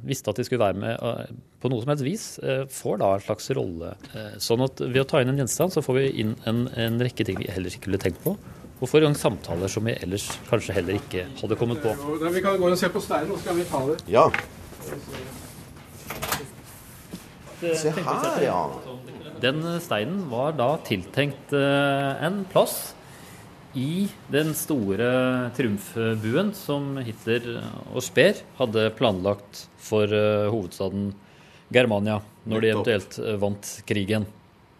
visste 0.08 0.34
at 0.34 0.42
de 0.42 0.48
skulle 0.48 0.64
være 0.64 0.82
med 0.82 1.38
på 1.62 1.70
noe 1.70 1.84
som 1.84 1.94
helst 1.94 2.08
vis, 2.08 2.26
får 2.74 2.98
da 3.04 3.12
en 3.14 3.26
slags 3.28 3.52
rolle. 3.54 3.94
sånn 4.42 4.66
at 4.66 4.82
ved 4.82 5.04
å 5.04 5.08
ta 5.12 5.22
inn 5.22 5.36
en 5.36 5.44
gjenstand, 5.44 5.76
så 5.76 5.86
får 5.86 6.00
vi 6.00 6.08
inn 6.24 6.34
en, 6.50 6.66
en 6.74 6.98
rekke 7.06 7.28
ting 7.28 7.38
vi 7.38 7.54
heller 7.54 7.70
ikke 7.70 7.92
ville 7.92 8.02
tenkt 8.02 8.26
på. 8.26 8.34
Og 8.86 8.89
får 8.92 9.01
i 9.01 9.06
gang 9.08 9.15
samtaler 9.18 9.72
som 9.72 9.88
vi 9.89 9.96
ellers 9.98 10.27
kanskje 10.46 10.75
heller 10.77 11.00
ikke 11.00 11.24
hadde 11.39 11.56
kommet 11.58 11.80
på. 11.82 11.96
Vi 12.22 12.42
kan 12.46 12.60
gå 12.62 12.68
og 12.70 12.77
se 12.77 12.89
på 12.94 13.01
steinen, 13.01 13.32
og 13.34 13.39
så 13.42 13.50
kan 13.50 13.58
vi 13.58 13.63
ta 13.65 13.80
det. 13.89 13.96
Ja. 14.13 14.25
Se 17.65 17.94
her, 17.96 18.44
ja. 18.44 18.60
Den 19.42 19.63
steinen 19.82 20.27
var 20.30 20.54
da 20.60 20.68
tiltenkt 20.86 21.56
eh, 21.58 22.25
en 22.27 22.44
plass 22.51 22.94
i 23.74 24.06
den 24.32 24.54
store 24.56 25.08
triumfbuen 25.58 26.54
som 26.56 26.94
Hitler 27.01 27.48
og 27.89 28.06
Speer 28.06 28.44
hadde 28.60 28.86
planlagt 29.00 29.65
for 29.82 30.06
eh, 30.13 30.46
hovedstaden 30.54 31.10
Germania 31.74 32.20
når 32.46 32.62
de 32.62 32.72
eventuelt 32.75 33.18
eh, 33.24 33.39
vant 33.42 33.74
krigen. 33.89 34.30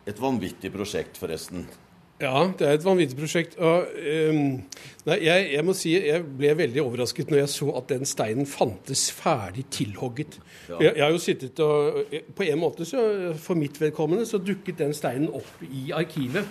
Et 0.06 0.22
vanvittig 0.22 0.70
prosjekt, 0.78 1.18
forresten. 1.18 1.66
Ja, 2.22 2.46
det 2.60 2.64
er 2.64 2.78
et 2.78 2.86
vanvittig 2.86 3.18
prosjekt. 3.20 3.58
Og, 3.60 3.90
um, 4.30 4.38
nei, 5.08 5.18
jeg, 5.26 5.50
jeg, 5.52 5.64
må 5.68 5.74
si 5.76 5.92
jeg 5.98 6.24
ble 6.24 6.54
veldig 6.56 6.80
overrasket 6.86 7.32
når 7.32 7.42
jeg 7.42 7.52
så 7.52 7.74
at 7.76 7.90
den 7.92 8.08
steinen 8.08 8.48
fantes 8.48 9.10
ferdig 9.12 9.66
tilhogget. 9.76 10.38
Ja. 10.70 10.78
Jeg, 10.80 10.94
jeg, 10.94 11.04
har 11.04 11.12
jo 11.12 11.20
sittet 11.20 11.60
og 11.66 12.16
På 12.36 12.48
en 12.48 12.62
måte, 12.62 12.88
så, 12.88 13.04
for 13.36 13.60
mitt 13.60 13.82
vedkommende, 13.82 14.26
så 14.30 14.40
dukket 14.40 14.80
den 14.80 14.96
steinen 14.96 15.28
opp 15.36 15.66
i 15.68 15.90
arkivet. 15.96 16.48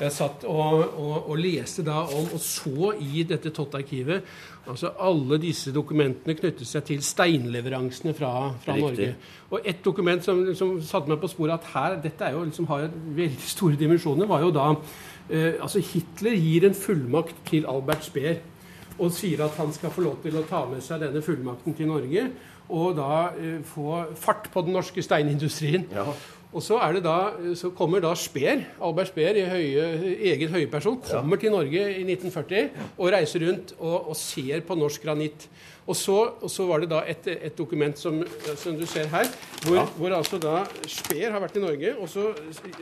Jeg 0.00 0.12
satt 0.12 0.44
og, 0.44 0.82
og, 1.00 1.30
og 1.30 1.38
leste 1.40 1.84
da 1.86 2.02
om, 2.04 2.28
og 2.36 2.40
så 2.42 2.92
i 3.00 3.24
dette 3.28 3.52
Tott-arkivet 3.54 4.26
altså 4.66 4.90
Alle 5.00 5.38
disse 5.40 5.70
dokumentene 5.72 6.34
knyttet 6.34 6.66
seg 6.66 6.84
til 6.88 7.02
steinleveransene 7.04 8.12
fra, 8.18 8.32
fra 8.64 8.74
Norge. 8.76 9.12
Og 9.54 9.62
et 9.62 9.78
dokument 9.84 10.24
som, 10.24 10.42
som 10.58 10.74
satte 10.82 11.12
meg 11.12 11.20
på 11.22 11.30
sporet 11.30 11.54
at 11.54 11.70
her, 11.70 12.00
dette 12.02 12.26
er 12.26 12.34
jo 12.34 12.42
liksom, 12.48 12.66
har 12.72 12.88
veldig 12.90 13.46
store 13.46 13.78
dimensjoner, 13.78 14.26
var 14.26 14.42
jo 14.42 14.50
da 14.50 14.72
eh, 15.30 15.54
altså 15.62 15.80
Hitler 15.86 16.34
gir 16.34 16.66
en 16.66 16.74
fullmakt 16.74 17.38
til 17.46 17.68
Albert 17.70 18.08
Speer 18.08 18.42
og 18.96 19.12
sier 19.12 19.44
at 19.44 19.54
han 19.60 19.72
skal 19.76 19.92
få 19.92 20.02
lov 20.02 20.18
til 20.24 20.34
å 20.40 20.44
ta 20.48 20.64
med 20.66 20.82
seg 20.84 21.02
denne 21.04 21.22
fullmakten 21.22 21.76
til 21.76 21.90
Norge 21.92 22.26
og 22.66 22.96
da 22.98 23.28
eh, 23.38 23.60
få 23.66 24.00
fart 24.18 24.48
på 24.52 24.62
den 24.66 24.74
norske 24.74 25.02
steinindustrien. 25.04 25.86
Ja. 25.94 26.06
Og 26.56 26.62
så, 26.64 26.78
da, 27.04 27.16
så, 27.58 27.68
kommer 27.76 28.00
da 28.00 28.14
Speer, 28.16 28.62
Albert 28.80 29.10
Speer, 29.12 29.36
i 29.36 29.44
høye, 29.44 29.86
egen 30.32 30.54
høyeperson, 30.54 31.02
kommer 31.04 31.36
ja. 31.36 31.40
til 31.42 31.52
Norge 31.52 31.82
i 31.98 32.04
1940 32.06 32.70
og 32.96 33.10
reiser 33.12 33.44
rundt 33.44 33.74
og, 33.76 34.08
og 34.08 34.16
ser 34.16 34.64
på 34.64 34.78
norsk 34.78 35.04
granitt. 35.04 35.48
Og 35.86 35.96
så, 35.96 36.14
og 36.42 36.50
så, 36.50 36.64
var 36.66 36.82
det 36.82 36.88
da 36.90 37.02
et, 37.06 37.28
et 37.30 37.58
dokument 37.58 37.98
som, 37.98 38.18
som, 38.58 38.74
du 38.74 38.86
ser 38.90 39.06
her, 39.12 39.28
hvor, 39.62 39.76
ja. 39.76 39.84
hvor 39.98 40.14
altså 40.16 40.38
da 40.42 40.64
Speer 40.90 41.30
har 41.30 41.42
vært 41.44 41.58
i 41.60 41.62
Norge. 41.62 41.92
Og 42.02 42.08
så 42.10 42.32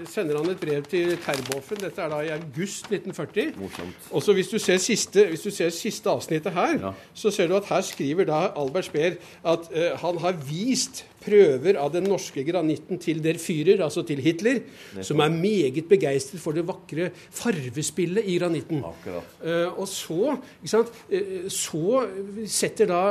sender 0.09 0.39
han 0.39 0.49
et 0.55 0.61
brev 0.61 0.87
til 0.89 1.13
Terboven. 1.21 1.83
Dette 1.83 2.01
er 2.01 2.15
da 2.15 2.23
i 2.25 2.33
august 2.33 2.89
1940. 2.89 3.59
Morsomt. 3.61 4.09
Og 4.11 4.25
så 4.25 4.33
hvis 4.33 4.49
du 4.49 4.57
ser 4.59 4.81
siste, 4.81 5.27
hvis 5.29 5.45
du 5.45 5.51
ser 5.53 5.75
siste 5.75 6.11
avsnittet 6.11 6.57
her, 6.57 6.79
ja. 6.81 6.95
så 7.15 7.31
ser 7.35 7.51
du 7.51 7.59
at 7.59 7.69
her 7.69 7.85
skriver 7.85 8.31
da 8.31 8.41
Albert 8.57 8.89
Speer 8.89 9.19
at 9.45 9.69
uh, 9.75 9.91
han 10.01 10.23
har 10.25 10.41
vist 10.49 11.05
prøver 11.25 11.79
av 11.81 11.93
den 11.95 12.07
norske 12.09 12.45
granitten 12.47 13.01
til 13.03 13.21
der 13.25 13.39
Führer, 13.41 13.83
altså 13.85 14.05
til 14.07 14.21
Hitler, 14.25 14.61
som 15.03 15.23
er 15.25 15.33
meget 15.33 15.89
begeistret 15.91 16.43
for 16.43 16.57
det 16.57 16.67
vakre 16.69 17.11
farvespillet 17.35 18.27
i 18.31 18.37
granitten. 18.39 18.85
Uh, 18.85 19.81
og 19.81 19.89
så, 19.89 20.37
uh, 20.37 21.49
så 21.53 22.05
setter 22.47 22.91
da 22.91 23.03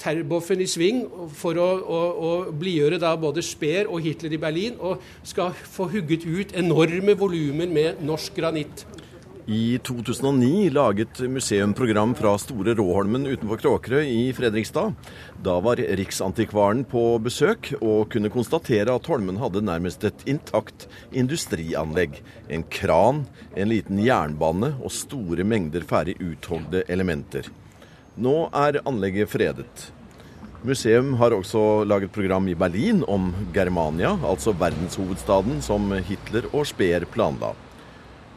Terboven 0.00 0.64
i 0.64 0.68
sving 0.70 1.04
for 1.36 1.60
å, 1.60 1.68
å, 1.80 2.00
å 2.30 2.32
blidgjøre 2.52 3.14
både 3.20 3.44
Speer 3.44 3.90
og 3.90 4.04
Hitler 4.04 4.36
i 4.36 4.40
Berlin, 4.40 4.80
og 4.80 5.02
skal 5.26 5.54
få 5.54 5.90
hugget 5.92 6.26
ut 6.26 6.56
enorme 6.58 7.16
volumer 7.18 7.70
med 7.70 8.02
norsk 8.06 8.36
granitt. 8.40 8.86
I 9.50 9.78
2009 9.82 10.70
laget 10.70 11.20
museum 11.20 11.72
program 11.74 12.14
fra 12.14 12.36
Store 12.38 12.70
Råholmen 12.78 13.24
utenfor 13.26 13.58
Kråkerøy 13.58 14.04
i 14.06 14.28
Fredrikstad. 14.30 14.92
Da 15.42 15.56
var 15.58 15.80
Riksantikvaren 15.98 16.84
på 16.86 17.02
besøk 17.18 17.72
og 17.80 18.12
kunne 18.12 18.30
konstatere 18.30 18.94
at 18.94 19.08
Holmen 19.10 19.40
hadde 19.42 19.64
nærmest 19.66 20.04
et 20.06 20.22
intakt 20.30 20.86
industrianlegg. 21.10 22.20
En 22.46 22.62
kran, 22.62 23.24
en 23.58 23.72
liten 23.72 23.98
jernbane 24.04 24.70
og 24.78 24.94
store 24.94 25.42
mengder 25.42 25.82
ferdig 25.82 26.14
uthogde 26.22 26.84
elementer. 26.86 27.48
Nå 28.22 28.52
er 28.54 28.78
anlegget 28.84 29.32
fredet. 29.32 29.88
Museum 30.62 31.16
har 31.18 31.34
også 31.34 31.82
laget 31.90 32.14
program 32.14 32.46
i 32.46 32.54
Berlin 32.54 33.02
om 33.08 33.32
Germania, 33.50 34.14
altså 34.22 34.54
verdenshovedstaden 34.54 35.58
som 35.58 35.90
Hitler 36.06 36.46
og 36.52 36.70
Speer 36.70 37.08
planla. 37.10 37.50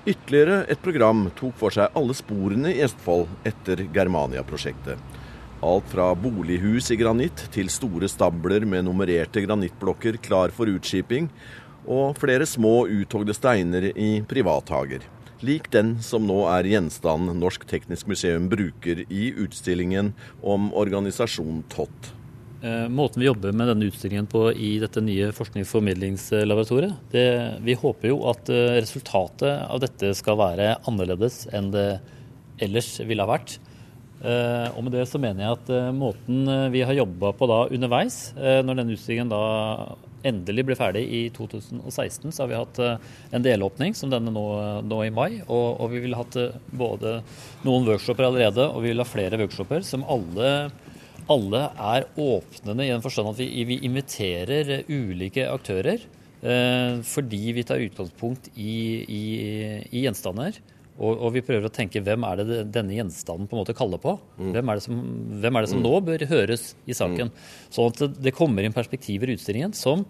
Ytterligere 0.03 0.65
et 0.67 0.81
program 0.83 1.29
tok 1.31 1.53
for 1.55 1.71
seg 1.71 1.93
alle 1.95 2.11
sporene 2.17 2.73
i 2.75 2.81
Østfold 2.83 3.29
etter 3.47 3.85
Germania-prosjektet. 3.95 4.99
Alt 5.63 5.85
fra 5.87 6.09
bolighus 6.19 6.89
i 6.91 6.97
granitt 6.99 7.45
til 7.55 7.69
store 7.71 8.09
stabler 8.11 8.65
med 8.67 8.83
nummererte 8.83 9.39
granittblokker 9.45 10.17
klar 10.25 10.51
for 10.51 10.67
utskiping, 10.67 11.29
og 11.87 12.19
flere 12.19 12.43
små 12.43 12.81
uthogde 12.91 13.31
steiner 13.37 13.93
i 13.95 14.09
privathager. 14.27 15.07
Lik 15.39 15.69
den 15.71 15.95
som 16.03 16.27
nå 16.27 16.41
er 16.51 16.67
gjenstanden 16.67 17.39
Norsk 17.39 17.63
Teknisk 17.71 18.11
Museum 18.11 18.51
bruker 18.51 19.05
i 19.07 19.29
utstillingen 19.31 20.11
om 20.43 20.67
organisasjon 20.75 21.63
TOT. 21.71 22.11
Eh, 22.63 22.87
måten 22.87 23.19
vi 23.19 23.27
jobber 23.27 23.51
med 23.51 23.67
denne 23.67 23.89
utstillingen 23.89 24.27
på 24.31 24.45
i 24.55 24.77
dette 24.79 25.01
nye 25.03 25.33
forsknings- 25.35 25.73
og 25.75 25.83
Vi 27.59 27.75
håper 27.75 28.07
jo 28.07 28.21
at 28.31 28.47
eh, 28.47 28.79
resultatet 28.79 29.67
av 29.67 29.81
dette 29.83 30.13
skal 30.15 30.39
være 30.39 30.77
annerledes 30.87 31.41
enn 31.51 31.73
det 31.73 31.99
ellers 32.63 33.01
ville 33.03 33.25
ha 33.25 33.33
vært. 33.33 33.57
Eh, 34.23 34.69
og 34.77 34.79
med 34.85 34.95
det 34.95 35.03
så 35.11 35.19
mener 35.19 35.43
jeg 35.43 35.57
at 35.57 35.73
måten 35.97 36.47
vi 36.71 36.85
har 36.87 36.95
jobba 36.95 37.33
på 37.35 37.49
da 37.51 37.59
underveis, 37.67 38.31
når 38.39 38.79
denne 38.79 38.95
utstillingen 38.95 39.33
da 39.33 39.43
endelig 40.23 40.63
ble 40.63 40.79
ferdig 40.79 41.03
i 41.03 41.21
2016, 41.35 42.31
så 42.31 42.45
har 42.45 42.47
vi 42.47 42.61
hatt 42.61 42.79
en 43.35 43.43
delåpning 43.43 43.91
som 43.91 44.07
denne 44.07 44.31
nå, 44.31 44.45
nå 44.87 45.01
i 45.03 45.11
mai. 45.11 45.41
Og, 45.49 45.81
og 45.83 45.91
vi 45.91 45.99
ville 46.05 46.15
hatt 46.15 46.39
både 46.71 47.17
noen 47.67 47.91
workshoper 47.91 48.29
allerede, 48.29 48.69
og 48.71 48.85
vi 48.85 48.93
vil 48.93 49.03
ha 49.03 49.09
flere 49.09 49.41
workshoper 49.43 49.83
som 49.83 50.07
alle 50.07 50.71
alle 51.31 51.63
er 51.71 52.09
åpnende 52.19 52.85
i 52.85 52.91
den 52.91 53.03
forstand 53.03 53.31
at 53.31 53.39
vi, 53.39 53.63
vi 53.69 53.79
inviterer 53.87 54.83
ulike 54.89 55.47
aktører. 55.49 56.03
Eh, 56.43 56.99
fordi 57.07 57.53
vi 57.55 57.63
tar 57.63 57.83
utgangspunkt 57.83 58.49
i, 58.59 58.75
i, 59.07 59.23
i 59.87 60.03
gjenstander. 60.03 60.59
Og, 60.93 61.15
og, 61.15 61.29
vi 61.33 61.41
prøver 61.41 61.65
å 61.65 61.73
tenke 61.73 62.03
hvem 62.05 62.25
er 62.27 62.41
det 62.43 62.57
denne 62.75 62.93
gjenstanden 62.93 63.47
på 63.49 63.55
en 63.55 63.63
måte 63.63 63.73
kaller 63.77 64.01
på? 64.01 64.13
Mm. 64.37 64.51
Hvem 64.53 64.69
er 64.69 64.77
det 64.77 64.83
som, 64.85 64.99
er 65.41 65.55
det 65.55 65.71
som 65.71 65.81
mm. 65.81 65.87
nå 65.87 65.93
bør 66.05 66.25
høres 66.29 66.65
i 66.85 66.97
saken? 66.97 67.31
Mm. 67.31 67.47
Sånn 67.73 67.95
at 67.95 68.19
det 68.21 68.35
kommer 68.37 68.65
inn 68.65 68.75
perspektiver 68.75 69.31
i 69.31 69.37
utstillingen 69.37 69.73
som 69.77 70.05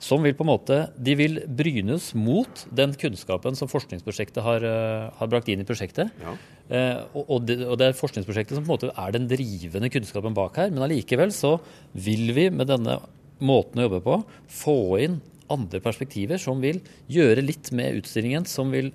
som 0.00 0.24
vil 0.24 0.34
på 0.36 0.44
en 0.46 0.50
måte 0.50 0.78
De 0.96 1.14
vil 1.18 1.42
brynes 1.44 2.10
mot 2.16 2.64
den 2.72 2.94
kunnskapen 2.98 3.56
som 3.58 3.68
forskningsprosjektet 3.70 4.40
har, 4.44 4.64
uh, 4.64 5.10
har 5.18 5.30
brakt 5.30 5.50
inn 5.52 5.60
i 5.60 5.68
prosjektet. 5.68 6.12
Ja. 6.24 6.34
Eh, 6.70 7.00
og, 7.18 7.42
det, 7.48 7.58
og, 7.66 7.76
det, 7.80 7.90
er 7.90 7.98
forskningsprosjektet 7.98 8.56
som 8.56 8.64
på 8.64 8.70
en 8.70 8.76
måte 8.76 8.92
er 8.94 9.14
den 9.16 9.26
drivende 9.30 9.90
kunnskapen 9.92 10.36
bak 10.36 10.56
her. 10.60 10.72
Men 10.72 10.86
allikevel 10.86 11.34
så 11.34 11.56
vil 11.92 12.30
vi 12.36 12.48
med 12.54 12.70
denne 12.70 13.00
måten 13.44 13.80
å 13.80 13.88
jobbe 13.88 14.00
på 14.06 14.16
få 14.54 14.78
inn 15.04 15.20
andre 15.50 15.80
perspektiver 15.82 16.40
som 16.40 16.62
vil 16.62 16.78
gjøre 17.10 17.42
litt 17.42 17.72
med 17.74 18.00
utstillingen, 18.00 18.46
som 18.46 18.70
vil 18.72 18.92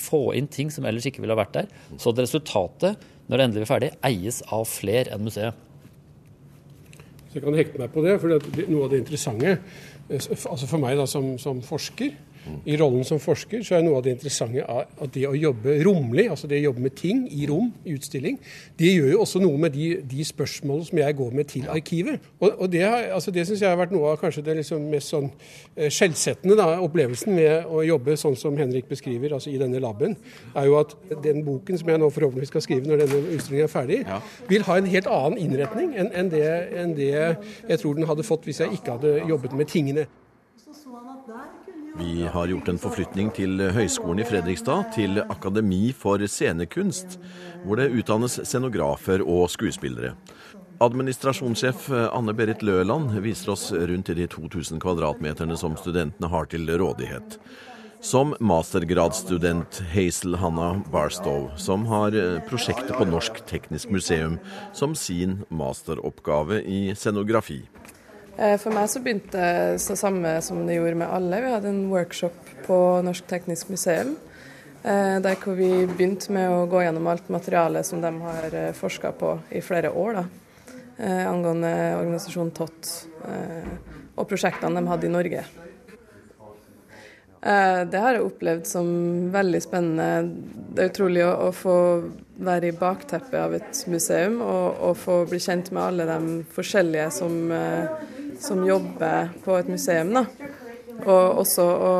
få 0.00 0.30
inn 0.38 0.48
ting 0.48 0.70
som 0.72 0.86
ellers 0.88 1.06
ikke 1.10 1.22
ville 1.22 1.36
ha 1.36 1.42
vært 1.42 1.58
der. 1.58 1.72
Så 2.00 2.14
at 2.14 2.22
resultatet, 2.24 3.02
når 3.28 3.36
det 3.36 3.46
endelig 3.46 3.66
blir 3.66 3.74
ferdig, 3.74 3.92
eies 4.08 4.40
av 4.48 4.64
flere 4.66 5.12
enn 5.12 5.26
museet. 5.28 5.66
Så 7.30 7.38
jeg 7.38 7.44
kan 7.44 7.54
hekte 7.54 7.78
meg 7.78 7.92
på 7.94 8.02
det, 8.02 8.16
for 8.18 8.32
det 8.32 8.64
noe 8.72 8.88
av 8.88 8.94
det 8.94 9.04
interessante 9.04 9.52
Eh, 9.54 9.99
altså 10.10 10.66
For 10.66 10.78
meg 10.82 10.98
da 10.98 11.06
som, 11.06 11.36
som 11.38 11.62
forsker 11.62 12.16
i 12.64 12.76
rollen 12.80 13.04
som 13.06 13.20
forsker 13.20 13.62
så 13.66 13.76
er 13.76 13.84
noe 13.84 13.98
av 14.00 14.04
det 14.04 14.14
interessante 14.16 14.64
at 14.64 15.12
det 15.14 15.26
å 15.28 15.34
jobbe 15.36 15.76
romlig, 15.84 16.26
altså 16.32 16.48
det 16.50 16.60
å 16.60 16.68
jobbe 16.70 16.84
med 16.86 16.96
ting 16.98 17.22
i 17.32 17.46
rom, 17.48 17.70
i 17.84 17.94
utstilling, 17.96 18.38
det 18.80 18.94
gjør 18.94 19.10
jo 19.14 19.20
også 19.24 19.42
noe 19.42 19.60
med 19.60 19.74
de, 19.76 19.90
de 20.08 20.24
spørsmålene 20.26 20.88
som 20.88 21.00
jeg 21.02 21.16
går 21.18 21.36
med 21.36 21.50
til 21.52 21.68
arkivet. 21.70 22.30
Og, 22.40 22.48
og 22.52 22.70
Det, 22.72 22.82
altså 22.86 23.34
det 23.34 23.46
syns 23.48 23.64
jeg 23.64 23.70
har 23.70 23.80
vært 23.80 23.94
noe 23.94 24.12
av 24.12 24.20
kanskje 24.20 24.44
det 24.46 24.56
liksom 24.60 24.86
mest 24.92 25.12
sånn 25.12 25.28
eh, 25.30 25.90
skjellsettende 25.92 26.56
da, 26.58 26.68
opplevelsen 26.84 27.34
med 27.36 27.68
å 27.68 27.82
jobbe 27.86 28.16
sånn 28.20 28.38
som 28.40 28.56
Henrik 28.60 28.88
beskriver, 28.90 29.34
altså 29.36 29.52
i 29.52 29.58
denne 29.60 29.82
laben, 29.82 30.16
er 30.54 30.68
jo 30.68 30.78
at 30.80 30.96
den 31.24 31.44
boken 31.46 31.80
som 31.80 31.92
jeg 31.92 32.02
nå 32.02 32.10
forhåpentligvis 32.14 32.54
skal 32.54 32.64
skrive 32.64 32.90
når 32.90 33.04
denne 33.04 33.20
utstillingen 33.36 33.68
er 33.68 33.72
ferdig, 33.72 34.00
ja. 34.06 34.20
vil 34.50 34.66
ha 34.68 34.78
en 34.80 34.90
helt 34.90 35.10
annen 35.10 35.40
innretning 35.44 35.92
enn, 35.98 36.12
enn, 36.16 36.32
det, 36.32 36.48
enn 36.80 36.96
det 36.96 37.12
jeg 37.12 37.78
tror 37.82 37.98
den 37.98 38.08
hadde 38.10 38.26
fått 38.26 38.48
hvis 38.48 38.62
jeg 38.64 38.80
ikke 38.80 38.98
hadde 38.98 39.20
jobbet 39.28 39.56
med 39.56 39.70
tingene. 39.70 40.08
Vi 42.00 42.22
har 42.32 42.46
gjort 42.46 42.68
en 42.68 42.78
forflytning 42.80 43.28
til 43.36 43.60
Høgskolen 43.74 44.22
i 44.22 44.24
Fredrikstad, 44.24 44.86
til 44.94 45.20
Akademi 45.20 45.90
for 45.92 46.22
scenekunst, 46.24 47.18
hvor 47.66 47.76
det 47.76 47.90
utdannes 47.92 48.38
scenografer 48.48 49.20
og 49.20 49.50
skuespillere. 49.52 50.14
Administrasjonssjef 50.80 51.90
Anne 51.92 52.32
Berit 52.32 52.64
Løland 52.64 53.12
viser 53.20 53.52
oss 53.52 53.66
rundt 53.76 54.08
i 54.08 54.16
de 54.16 54.30
2000 54.32 54.80
kvadratmeterne 54.80 55.58
som 55.60 55.76
studentene 55.76 56.32
har 56.32 56.48
til 56.48 56.72
rådighet. 56.72 57.36
Som 58.00 58.32
mastergradsstudent 58.40 59.82
Hazel 59.92 60.40
Hanna 60.40 60.72
Barstow, 60.88 61.50
som 61.60 61.84
har 61.90 62.16
prosjektet 62.48 62.96
på 62.96 63.10
Norsk 63.12 63.44
Teknisk 63.50 63.92
Museum 63.92 64.40
som 64.72 64.96
sin 64.96 65.42
masteroppgave 65.52 66.64
i 66.64 66.86
scenografi. 66.96 67.66
Eh, 68.40 68.56
for 68.56 68.72
meg 68.72 68.88
så 68.88 69.02
begynte 69.04 69.36
det 69.36 69.80
så 69.84 69.94
samme 69.98 70.38
som 70.40 70.62
det 70.64 70.78
gjorde 70.78 70.96
med 71.02 71.12
alle. 71.12 71.42
Vi 71.44 71.52
hadde 71.52 71.72
en 71.74 71.88
workshop 71.92 72.52
på 72.64 72.76
Norsk 73.04 73.26
Teknisk 73.28 73.68
Museum. 73.68 74.14
Eh, 74.82 75.18
der 75.20 75.36
hvor 75.42 75.58
vi 75.58 75.68
begynte 75.84 76.32
med 76.32 76.48
å 76.48 76.64
gå 76.70 76.80
gjennom 76.80 77.10
alt 77.12 77.28
materialet 77.28 77.84
som 77.84 78.00
de 78.00 78.14
har 78.22 78.54
eh, 78.56 78.72
forska 78.72 79.12
på 79.12 79.34
i 79.52 79.60
flere 79.60 79.92
år. 79.92 80.22
Da, 80.22 80.28
angående 81.00 81.70
organisasjonen 81.96 82.50
TOT 82.52 82.88
og 84.20 84.26
prosjektene 84.28 84.76
de 84.76 84.90
hadde 84.90 85.06
i 85.08 85.12
Norge. 85.14 85.44
Det 87.40 88.02
har 88.04 88.18
jeg 88.18 88.26
opplevd 88.26 88.66
som 88.68 88.90
veldig 89.32 89.62
spennende. 89.64 90.34
Det 90.76 90.84
er 90.84 90.90
utrolig 90.90 91.24
å, 91.24 91.48
få 91.56 91.76
være 92.36 92.68
i 92.68 92.76
bakteppet 92.76 93.38
av 93.40 93.56
et 93.56 93.80
museum 93.88 94.42
og, 94.44 94.76
og, 94.90 94.92
få 95.00 95.16
bli 95.30 95.40
kjent 95.40 95.72
med 95.72 95.86
alle 95.86 96.08
de 96.10 96.36
forskjellige 96.52 97.08
som 97.16 97.40
som 98.40 98.64
jobber 98.66 99.30
på 99.44 99.56
et 99.60 99.68
museum. 99.70 100.14
da. 100.16 100.24
Og 101.00 101.40
også 101.40 101.64
å, 101.64 101.92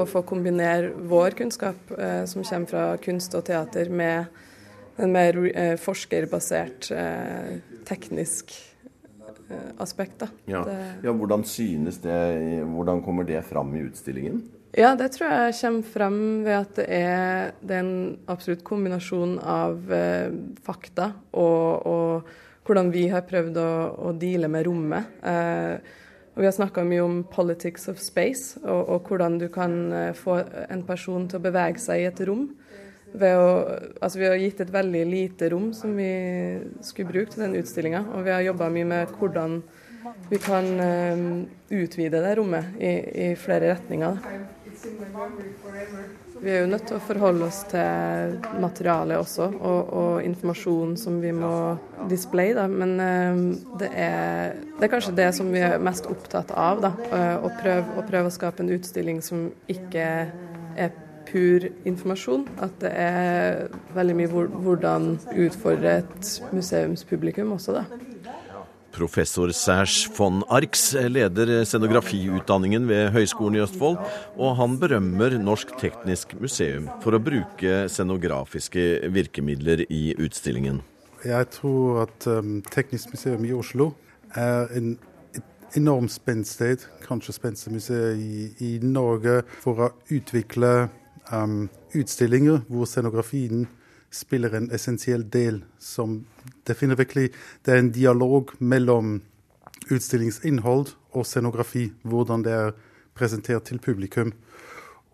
å 0.00 0.06
få 0.08 0.22
kombinere 0.28 0.94
vår 1.10 1.36
kunnskap, 1.36 1.90
eh, 1.98 2.22
som 2.30 2.44
kommer 2.46 2.70
fra 2.70 2.84
kunst 3.02 3.34
og 3.36 3.44
teater, 3.48 3.90
med 3.92 4.30
en 5.00 5.12
mer 5.12 5.36
eh, 5.50 5.74
forskerbasert, 5.80 6.90
eh, 6.96 7.58
teknisk 7.88 8.54
eh, 9.50 9.68
aspekt. 9.82 10.22
Da. 10.22 10.30
Ja. 10.48 10.64
ja. 11.04 11.12
Hvordan 11.12 11.44
synes 11.44 12.00
det, 12.04 12.16
hvordan 12.70 13.04
kommer 13.04 13.28
det 13.28 13.42
fram 13.48 13.74
i 13.76 13.84
utstillingen? 13.88 14.40
Ja, 14.78 14.92
det 14.94 15.08
tror 15.16 15.32
jeg 15.32 15.56
kommer 15.58 15.86
frem 15.92 16.18
ved 16.46 16.54
at 16.54 16.76
det 16.78 16.84
er, 16.94 17.50
det 17.58 17.74
er 17.74 17.82
en 17.82 18.18
absolutt 18.30 18.62
kombinasjon 18.66 19.40
av 19.42 19.90
eh, 19.92 20.30
fakta 20.62 21.10
og, 21.32 21.86
og 21.90 22.30
hvordan 22.66 22.92
vi 22.92 23.08
har 23.10 23.26
prøvd 23.28 23.58
å, 23.60 23.70
å 24.10 24.12
deale 24.18 24.50
med 24.52 24.66
rommet. 24.68 25.18
Eh, 25.26 25.98
og 26.30 26.42
vi 26.44 26.46
har 26.46 26.54
snakka 26.54 26.84
mye 26.86 27.02
om 27.02 27.20
politics 27.28 27.88
of 27.90 27.98
space, 28.00 28.60
og, 28.62 28.80
og, 28.80 29.08
hvordan 29.08 29.38
du 29.40 29.48
kan 29.52 29.76
eh, 29.92 30.12
få 30.16 30.38
en 30.68 30.84
person 30.86 31.26
til 31.28 31.40
å 31.40 31.46
bevege 31.48 31.82
seg 31.82 32.04
i 32.04 32.08
et 32.10 32.22
rom. 32.28 32.46
Å, 33.10 33.26
altså 33.98 34.20
vi 34.20 34.28
har 34.28 34.38
gitt 34.38 34.62
et 34.62 34.70
veldig 34.70 35.02
lite 35.08 35.50
rom 35.50 35.72
som 35.74 35.96
vi 35.98 36.12
skulle 36.86 37.10
bruke 37.10 37.34
til 37.34 37.42
den 37.42 37.58
utstillinga. 37.58 38.04
Og 38.14 38.24
vi 38.28 38.34
har 38.34 38.46
jobba 38.46 38.70
mye 38.70 38.86
med 38.92 39.14
hvordan 39.18 39.58
vi 40.30 40.38
kan 40.40 40.68
um, 40.78 41.24
utvide 41.74 42.22
det 42.22 42.36
rommet 42.38 42.78
i, 42.78 42.92
i 43.26 43.28
flere 43.36 43.74
retninger. 43.74 44.22
Vi 46.40 46.48
er 46.50 46.62
jo 46.62 46.70
nødt 46.70 46.86
til 46.88 46.96
å 46.96 47.02
forholde 47.04 47.44
oss 47.50 47.58
til 47.68 48.38
materialet 48.62 49.20
også, 49.20 49.50
og, 49.60 49.90
og 50.00 50.24
informasjon 50.24 50.94
som 50.96 51.18
vi 51.20 51.34
må 51.36 51.52
displaye. 52.08 52.54
Da. 52.56 52.64
Men 52.70 52.94
uh, 52.96 53.42
det, 53.80 53.90
er, 53.92 54.56
det, 54.78 54.80
er, 54.86 54.92
kanskje 54.92 55.16
det 55.18 55.28
som 55.36 55.52
vi 55.52 55.60
er 55.66 55.76
mest 55.84 56.08
opptatt 56.08 56.54
av. 56.56 56.80
Da. 56.86 56.94
Uh, 57.12 57.44
å, 57.44 57.52
prøve, 57.60 57.84
å, 58.00 58.06
prøve, 58.08 58.32
å 58.32 58.34
skape 58.34 58.64
en 58.64 58.72
utstilling 58.72 59.20
som 59.24 59.50
ikke 59.68 60.06
er 60.80 60.96
pur 61.28 61.68
informasjon. 61.84 62.48
At 62.64 62.80
det 62.80 62.94
er 62.96 63.66
veldig 63.96 64.16
mye 64.22 64.46
hvordan 64.64 65.12
utfordre 65.44 65.98
et 66.00 66.32
museumspublikum 66.56 67.52
også, 67.58 67.82
da. 67.82 68.09
Professor 68.92 69.52
Serge 69.54 70.10
von 70.16 70.42
Arx 70.48 70.92
leder 70.94 71.64
scenografiutdanningen 71.64 72.88
ved 72.88 73.10
Høgskolen 73.14 73.58
i 73.58 73.62
Østfold, 73.64 73.98
og 74.36 74.56
han 74.58 74.78
berømmer 74.82 75.36
Norsk 75.38 75.76
Teknisk 75.80 76.34
Museum 76.40 76.88
for 77.04 77.16
å 77.16 77.22
bruke 77.22 77.84
scenografiske 77.90 79.10
virkemidler 79.14 79.84
i 79.88 80.10
utstillingen. 80.18 80.82
Jeg 81.24 81.50
tror 81.52 82.06
at 82.06 82.26
um, 82.32 82.60
Teknisk 82.70 83.12
museum 83.14 83.44
i 83.44 83.52
Oslo 83.52 83.92
er 84.34 84.70
en 84.76 84.94
enormt 85.76 86.12
spennsted, 86.12 86.86
kanskje 87.04 87.36
spenstig 87.36 87.74
museum 87.74 88.18
i, 88.18 88.48
i, 88.58 88.70
Norge, 88.82 89.42
for 89.62 89.84
å 89.84 89.90
utvikle 90.10 90.88
um, 91.32 91.68
utstillinger 91.94 92.64
hvor 92.68 92.88
scenografien 92.90 93.68
spiller 94.10 94.54
en 94.54 94.70
essensiell 94.74 95.24
del. 95.30 95.64
som 95.78 96.24
Det 96.66 96.76
virkelig, 96.98 97.30
det 97.64 97.74
er 97.74 97.78
en 97.78 97.92
dialog 97.92 98.50
mellom 98.58 99.22
utstillingsinnhold 99.90 100.94
og 101.12 101.26
scenografi. 101.26 101.92
Hvordan 102.02 102.42
det 102.42 102.52
er 102.52 102.72
presentert 103.14 103.64
til 103.64 103.78
publikum. 103.78 104.32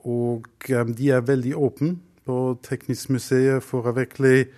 Og 0.04 0.46
um, 0.70 0.94
de 0.94 1.10
er 1.10 1.20
veldig 1.26 1.56
åpne 1.56 1.96
på 2.26 2.58
Teknisk 2.62 3.10
museet 3.10 3.62
for 3.62 3.86
å 3.86 3.94
virkelig 3.96 4.48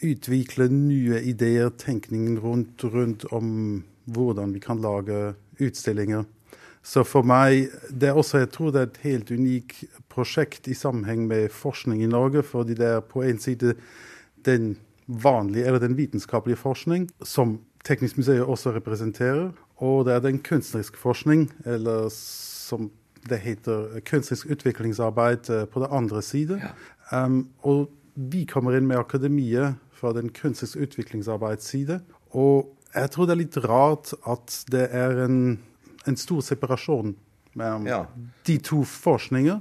utvikle 0.00 0.68
nye 0.72 1.20
ideer, 1.28 1.70
tenkningen 1.76 2.38
rundt, 2.40 2.84
rundt 2.84 3.26
om 3.32 3.82
hvordan 4.04 4.54
vi 4.54 4.60
kan 4.64 4.80
lage 4.80 5.34
utstillinger. 5.60 6.24
Så 6.82 7.04
for 7.04 7.26
meg 7.26 7.68
det 7.92 8.08
er 8.08 8.18
også, 8.18 8.40
jeg 8.40 8.52
tror 8.54 8.72
det 8.72 8.80
er 8.80 8.88
et 8.88 9.02
helt 9.04 9.30
unikt 9.30 9.82
prosjekt 10.12 10.68
i 10.68 10.76
sammenheng 10.76 11.26
med 11.28 11.50
forskning 11.52 12.02
i 12.02 12.10
Norge. 12.10 12.42
Fordi 12.42 12.76
det 12.78 12.86
er 12.86 13.02
på 13.04 13.24
en 13.26 13.38
side 13.38 13.74
den 14.46 14.76
vanlige, 15.06 15.66
eller 15.66 15.82
den 15.82 15.96
vitenskapelige 15.98 16.60
forskning 16.60 17.10
som 17.22 17.58
Teknisk 17.84 18.18
museum 18.18 18.48
også 18.48 18.74
representerer. 18.74 19.52
Og 19.80 20.04
det 20.04 20.12
er 20.12 20.20
den 20.20 20.38
kunstneriske 20.44 20.98
forskning, 21.00 21.46
eller 21.64 22.10
som 22.12 22.90
det 23.28 23.38
heter 23.40 24.00
kunstnerisk 24.04 24.50
utviklingsarbeid 24.52 25.50
eh, 25.50 25.64
på 25.64 25.80
den 25.80 25.88
andre 25.90 26.22
side. 26.22 26.60
Ja. 26.60 27.24
Um, 27.24 27.48
og 27.64 27.88
vi 28.14 28.44
kommer 28.44 28.76
inn 28.76 28.86
med 28.88 29.00
akademiet 29.00 29.80
fra 29.96 30.12
den 30.12 30.28
kunstneriske 30.28 30.84
utviklingsarbeidsside. 30.84 32.00
Og 32.36 32.68
jeg 32.94 33.10
tror 33.10 33.26
det 33.26 33.34
er 33.34 33.42
litt 33.42 33.58
rart 33.64 34.12
at 34.28 34.60
det 34.72 34.86
er 34.92 35.24
en 35.24 35.40
en 36.10 36.18
stor 36.20 36.42
separasjon 36.44 37.14
mellom 37.58 37.86
ja. 37.88 38.04
de 38.46 38.58
to 38.62 38.82
forskninger. 38.86 39.60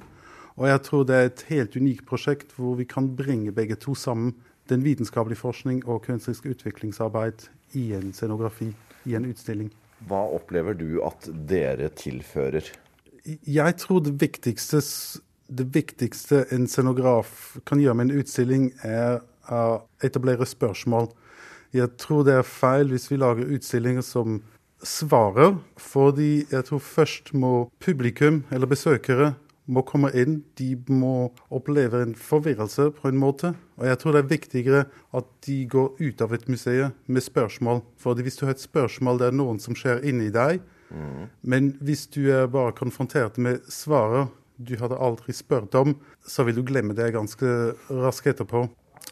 Og 0.60 0.68
jeg 0.68 0.82
tror 0.86 1.06
det 1.08 1.16
er 1.16 1.30
et 1.30 1.46
helt 1.50 1.76
unikt 1.80 2.06
prosjekt 2.10 2.52
hvor 2.58 2.76
vi 2.80 2.88
kan 2.90 3.08
bringe 3.16 3.54
begge 3.56 3.78
to 3.80 3.96
sammen. 3.96 4.36
Den 4.70 4.84
vitenskapelige 4.86 5.40
forskning 5.40 5.82
og 5.88 6.04
kunstnerisk 6.06 6.46
utviklingsarbeid 6.52 7.48
i 7.80 7.94
en 7.98 8.12
scenografi, 8.14 8.68
i 9.06 9.16
en 9.18 9.26
utstilling. 9.30 9.72
Hva 10.08 10.22
opplever 10.36 10.78
du 10.78 11.00
at 11.04 11.26
dere 11.50 11.90
tilfører? 11.90 12.68
Jeg 13.26 13.78
tror 13.82 14.04
det 14.06 14.14
viktigste, 14.22 14.82
det 15.48 15.66
viktigste 15.74 16.46
en 16.56 16.68
scenograf 16.70 17.58
kan 17.66 17.82
gjøre 17.82 17.98
med 17.98 18.10
en 18.10 18.22
utstilling, 18.22 18.70
er 18.84 19.20
å 19.50 19.82
etablere 20.06 20.46
spørsmål. 20.46 21.10
Jeg 21.74 21.98
tror 22.02 22.24
det 22.26 22.40
er 22.40 22.48
feil 22.48 22.90
hvis 22.94 23.10
vi 23.12 23.20
lager 23.20 23.50
utstillinger 23.58 24.06
som 24.06 24.40
svarer, 24.86 25.58
fordi 25.78 26.46
jeg 26.52 26.66
tror 26.70 26.80
først 26.80 27.34
må 27.34 27.70
publikum 27.84 28.44
eller 28.52 28.70
besøkere 28.70 29.34
må 29.70 29.84
komme 29.86 30.10
inn. 30.18 30.40
De 30.58 30.74
må 30.90 31.30
oppleve 31.54 32.02
en 32.04 32.16
forvirrelse 32.18 32.90
på 32.98 33.12
en 33.12 33.20
måte. 33.22 33.54
Og 33.78 33.86
jeg 33.90 34.00
tror 34.02 34.16
det 34.16 34.24
er 34.24 34.34
viktigere 34.34 34.82
at 35.16 35.30
de 35.46 35.60
går 35.70 35.94
ut 36.00 36.24
av 36.26 36.34
et 36.34 36.50
museum 36.50 36.96
med 37.08 37.26
spørsmål. 37.26 37.84
Fordi 38.02 38.26
hvis 38.26 38.40
du 38.40 38.48
har 38.48 38.56
et 38.56 38.66
spørsmål, 38.66 39.22
det 39.22 39.30
er 39.30 39.38
noen 39.38 39.62
som 39.62 39.78
skjer 39.78 40.04
inni 40.10 40.32
deg. 40.34 40.64
Mm. 40.90 41.30
Men 41.46 41.72
hvis 41.86 42.08
du 42.10 42.24
er 42.34 42.50
bare 42.50 42.74
konfrontert 42.78 43.38
med 43.38 43.62
svaret 43.70 44.34
du 44.60 44.74
hadde 44.76 44.98
aldri 45.00 45.32
spurt 45.32 45.76
om, 45.80 45.94
så 46.20 46.44
vil 46.44 46.58
du 46.58 46.66
glemme 46.68 46.92
det 46.98 47.14
ganske 47.16 47.48
raskt 47.88 48.28
etterpå. 48.28 48.66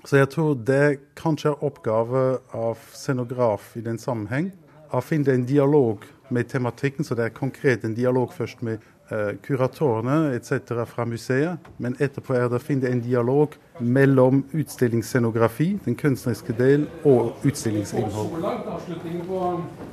Så 0.03 0.19
jeg 0.19 0.27
tror 0.33 0.57
det 0.67 0.99
kanskje 1.15 1.53
er 1.53 1.63
oppgave 1.63 2.23
av 2.55 2.81
scenograf 2.91 3.71
i 3.79 3.83
den 3.85 3.99
sammenheng 4.01 4.51
å 4.91 5.01
finne 5.03 5.33
en 5.33 5.45
dialog 5.47 6.05
med 6.29 6.49
tematikken, 6.51 7.05
så 7.05 7.15
det 7.15 7.27
er 7.27 7.35
konkret 7.35 7.85
en 7.87 7.95
dialog 7.95 8.33
først 8.35 8.61
med 8.65 8.83
uh, 9.11 9.35
kuratorene 9.43 10.33
etc. 10.35 10.73
fra 10.89 11.05
museet. 11.07 11.69
Men 11.79 11.95
etterpå 11.99 12.35
er 12.35 12.49
det 12.51 12.59
å 12.59 12.63
finne 12.63 12.91
en 12.91 13.01
dialog 13.03 13.55
mellom 13.79 14.43
utstillingsscenografi, 14.57 15.77
den 15.85 15.95
kunstneriske 15.99 16.55
del, 16.57 16.87
og 17.07 17.47
utstillingsinnhold. 17.47 18.43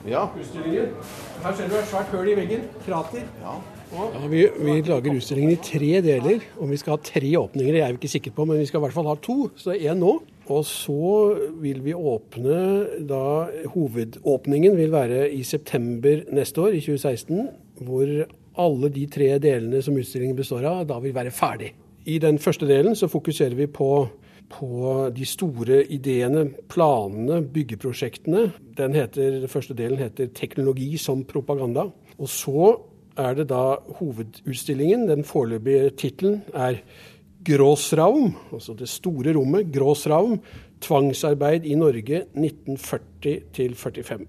Ja. 0.08 0.26
Her 0.34 1.54
ser 1.54 1.70
du 1.70 1.78
et 1.78 1.88
svært 1.90 2.12
høl 2.14 2.34
i 2.34 2.36
veggen. 2.42 2.68
Krater. 2.86 3.26
Ja. 3.44 3.58
Ja, 3.94 4.26
vi, 4.26 4.48
vi, 4.58 4.80
lager 4.82 5.14
utstillingen 5.14 5.54
i 5.54 5.60
tre 5.62 6.00
deler. 6.02 6.42
Om 6.58 6.72
vi 6.72 6.78
skal 6.80 6.96
ha 6.96 7.02
tre 7.04 7.28
åpninger, 7.38 7.76
jeg 7.76 7.84
er 7.86 7.92
vi 7.94 8.00
ikke 8.00 8.14
sikker 8.16 8.34
på, 8.34 8.46
men 8.48 8.58
vi 8.58 8.66
skal 8.66 8.80
i 8.80 8.84
hvert 8.88 8.96
fall 8.96 9.06
ha 9.06 9.14
to. 9.22 9.36
Så 9.54 9.70
det 9.70 9.76
er 9.84 9.92
én 9.92 10.02
nå. 10.02 10.16
Og 10.52 10.64
så 10.68 11.34
vil 11.62 11.80
vi 11.84 11.94
åpne 11.96 12.56
da 13.08 13.48
Hovedåpningen 13.72 14.76
vil 14.76 14.92
være 14.92 15.30
i 15.32 15.42
september 15.42 16.24
neste 16.36 16.60
år, 16.60 16.76
i 16.76 16.82
2016. 16.84 17.48
Hvor 17.84 18.10
alle 18.60 18.90
de 18.92 19.06
tre 19.10 19.32
delene 19.42 19.80
som 19.82 19.96
utstillingen 19.98 20.36
består 20.36 20.66
av, 20.68 20.84
da 20.88 21.00
vil 21.02 21.14
være 21.16 21.32
ferdig. 21.34 21.72
I 22.06 22.18
den 22.20 22.38
første 22.38 22.68
delen 22.68 22.96
så 22.96 23.08
fokuserer 23.08 23.56
vi 23.56 23.66
på, 23.66 23.88
på 24.52 24.94
de 25.16 25.26
store 25.26 25.80
ideene, 25.88 26.50
planene, 26.68 27.40
byggeprosjektene. 27.54 28.50
Den, 28.76 28.94
heter, 28.94 29.40
den 29.40 29.48
første 29.48 29.74
delen 29.74 29.98
heter 29.98 30.26
'Teknologi 30.26 30.96
som 30.96 31.24
propaganda'. 31.24 31.90
Og 32.18 32.28
så 32.28 32.76
er 33.16 33.34
det 33.34 33.48
da 33.48 33.76
hovedutstillingen. 33.98 35.08
Den 35.08 35.24
foreløpige 35.24 35.90
tittelen 35.90 36.42
er 36.54 36.82
'Gråsraum', 37.44 38.34
altså 38.52 38.74
det 38.74 38.88
store 38.88 39.34
rommet. 39.36 39.72
Gråsraum. 39.72 40.40
Tvangsarbeid 40.80 41.64
i 41.64 41.74
Norge 41.74 42.24
1940-45. 42.36 44.26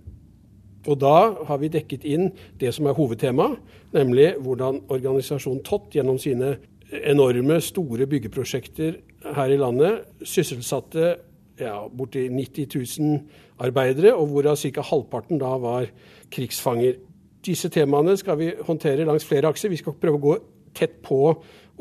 Og 0.87 0.99
da 1.01 1.33
har 1.47 1.57
vi 1.57 1.67
dekket 1.73 2.05
inn 2.05 2.29
det 2.59 2.73
som 2.75 2.85
er 2.85 2.93
hovedtemaet, 2.95 3.57
nemlig 3.95 4.35
hvordan 4.39 4.81
organisasjonen 4.93 5.63
Tott 5.65 5.95
gjennom 5.95 6.19
sine 6.21 6.57
enorme, 6.91 7.61
store 7.61 8.05
byggeprosjekter 8.07 8.99
her 9.35 9.49
i 9.51 9.57
landet 9.57 10.05
sysselsatte 10.23 11.15
ja, 11.59 11.87
borti 11.87 12.27
90 12.29 12.99
000 12.99 13.19
arbeidere, 13.65 14.13
og 14.13 14.27
hvorav 14.27 14.55
ca. 14.59 14.81
halvparten 14.81 15.39
da 15.41 15.57
var 15.57 15.87
krigsfanger. 16.31 16.99
Disse 17.45 17.69
temaene 17.69 18.17
skal 18.17 18.37
vi 18.37 18.51
håndtere 18.67 19.05
langs 19.05 19.25
flere 19.25 19.47
akser. 19.47 19.69
Vi 19.69 19.79
skal 19.81 19.97
prøve 20.01 20.19
å 20.19 20.25
gå 20.25 20.37
tett 20.75 21.01
på 21.05 21.19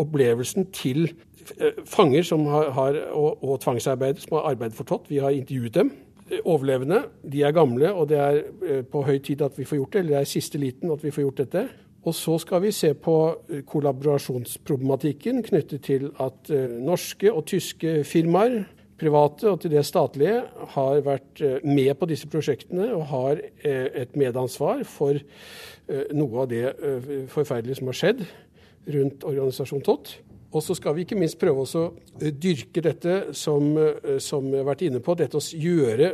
opplevelsen 0.01 0.71
til 0.75 1.07
eh, 1.59 1.77
fanger 1.85 2.27
som 2.27 2.47
har, 2.51 2.71
har, 2.77 2.99
og, 3.13 3.45
og 3.45 3.61
tvangsarbeidere 3.61 4.25
som 4.25 4.39
har 4.39 4.51
arbeidet 4.55 4.77
for 4.77 4.89
Tott. 4.89 5.11
Vi 5.11 5.23
har 5.23 5.35
intervjuet 5.35 5.75
dem 5.75 5.95
overlevende. 6.45 7.03
De 7.33 7.43
er 7.43 7.53
gamle, 7.53 7.93
og 7.93 8.09
det 8.09 8.19
er 8.19 8.43
eh, 8.67 8.85
på 8.85 9.03
høy 9.05 9.19
tid 9.25 9.43
at 9.45 9.59
vi 9.59 9.67
får 9.69 9.77
gjort 9.77 9.93
det. 9.93 9.99
Eller 10.01 10.17
det 10.17 10.21
er 10.21 10.31
siste 10.31 10.61
liten 10.61 10.93
at 10.93 11.05
vi 11.05 11.13
får 11.15 11.27
gjort 11.27 11.43
dette. 11.45 11.67
Og 12.05 12.15
så 12.15 12.37
skal 12.39 12.63
vi 12.65 12.73
se 12.73 12.93
på 12.95 13.17
eh, 13.49 13.65
kollaborasjonsproblematikken 13.69 15.43
knyttet 15.45 15.85
til 15.85 16.11
at 16.21 16.51
eh, 16.53 16.79
norske 16.81 17.33
og 17.33 17.45
tyske 17.51 18.03
firmaer, 18.09 18.65
private 18.99 19.51
og 19.51 19.61
til 19.61 19.73
det 19.73 19.83
statlige, 19.85 20.45
har 20.77 21.01
vært 21.05 21.43
med 21.67 21.97
på 21.99 22.07
disse 22.07 22.29
prosjektene 22.31 22.93
og 22.95 23.03
har 23.11 23.41
et 23.67 24.15
medansvar 24.15 24.85
for 24.87 25.19
noe 26.15 26.45
av 26.45 26.47
det 26.53 26.63
forferdelige 27.35 27.81
som 27.81 27.91
har 27.91 27.99
skjedd 27.99 28.23
rundt 28.87 29.25
organisasjonen 29.25 29.85
TOT. 29.87 30.15
Og 30.55 30.63
så 30.63 30.77
skal 30.79 30.95
vi 30.95 31.03
ikke 31.03 31.19
minst 31.19 31.41
prøve 31.41 31.65
å 31.65 31.87
dyrke 32.21 32.83
dette 32.85 33.35
som, 33.35 33.75
som 34.23 34.47
jeg 34.53 34.63
har 34.63 34.69
vært 34.69 34.85
inne 34.87 35.03
på, 35.03 35.17
dette 35.19 35.41
å 35.41 35.43
gjøre 35.43 36.13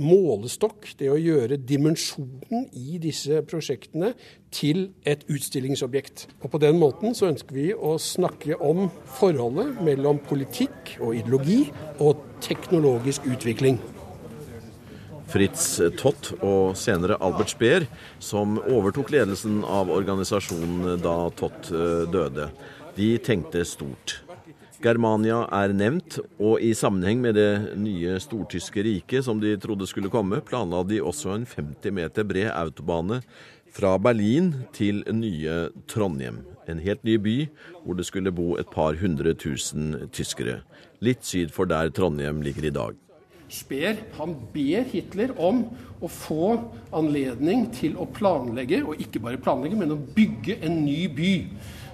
målestokk, 0.00 0.94
det 0.98 1.10
å 1.12 1.18
gjøre 1.20 1.58
dimensjonen 1.60 2.64
i 2.78 2.98
disse 3.02 3.42
prosjektene 3.48 4.12
til 4.54 4.86
et 5.04 5.24
utstillingsobjekt. 5.28 6.28
Og 6.40 6.50
På 6.54 6.60
den 6.62 6.78
måten 6.80 7.16
så 7.16 7.28
ønsker 7.28 7.56
vi 7.56 7.70
å 7.74 7.98
snakke 8.00 8.56
om 8.56 8.88
forholdet 9.18 9.82
mellom 9.84 10.22
politikk 10.24 10.96
og 11.00 11.18
ideologi 11.20 11.66
og 12.00 12.24
teknologisk 12.44 13.28
utvikling. 13.28 13.80
Fritz 15.32 15.78
Tott 15.96 16.34
og 16.44 16.74
senere 16.76 17.16
Albert 17.24 17.54
Speer, 17.54 17.86
som 18.20 18.58
overtok 18.60 19.14
ledelsen 19.14 19.62
av 19.64 19.88
organisasjonen 19.92 21.00
da 21.00 21.16
Tott 21.38 21.70
eh, 21.72 22.04
døde. 22.12 22.50
De 22.98 23.14
tenkte 23.24 23.64
stort. 23.64 24.18
Germania 24.82 25.44
er 25.54 25.72
nevnt, 25.72 26.18
og 26.42 26.60
i 26.60 26.72
sammenheng 26.76 27.22
med 27.22 27.38
det 27.38 27.78
nye 27.78 28.18
stortyske 28.20 28.82
riket 28.84 29.24
som 29.24 29.40
de 29.40 29.54
trodde 29.62 29.86
skulle 29.88 30.10
komme, 30.12 30.42
planla 30.44 30.82
de 30.84 30.98
også 31.00 31.36
en 31.36 31.46
50 31.48 31.94
meter 31.94 32.26
bred 32.26 32.50
autobane 32.50 33.22
fra 33.72 33.94
Berlin 34.02 34.52
til 34.76 35.00
nye 35.14 35.70
Trondheim. 35.88 36.42
En 36.68 36.82
helt 36.82 37.06
ny 37.06 37.16
by 37.22 37.36
hvor 37.84 37.96
det 37.96 38.08
skulle 38.10 38.34
bo 38.34 38.56
et 38.60 38.68
par 38.74 38.98
hundre 39.00 39.32
tusen 39.38 40.10
tyskere. 40.12 40.60
Litt 41.00 41.24
syd 41.24 41.54
for 41.54 41.70
der 41.70 41.94
Trondheim 41.94 42.42
ligger 42.44 42.68
i 42.68 42.74
dag. 42.74 43.01
Speer 43.52 44.00
han 44.16 44.34
ber 44.54 44.86
Hitler 44.88 45.34
om 45.36 45.66
å 46.02 46.08
få 46.10 46.54
anledning 46.96 47.68
til 47.76 47.98
å 48.00 48.08
planlegge, 48.08 48.80
og 48.86 49.00
ikke 49.02 49.22
bare 49.22 49.40
planlegge, 49.40 49.78
men 49.78 49.94
å 49.94 50.00
bygge 50.16 50.58
en 50.64 50.80
ny 50.86 51.04
by. 51.12 51.32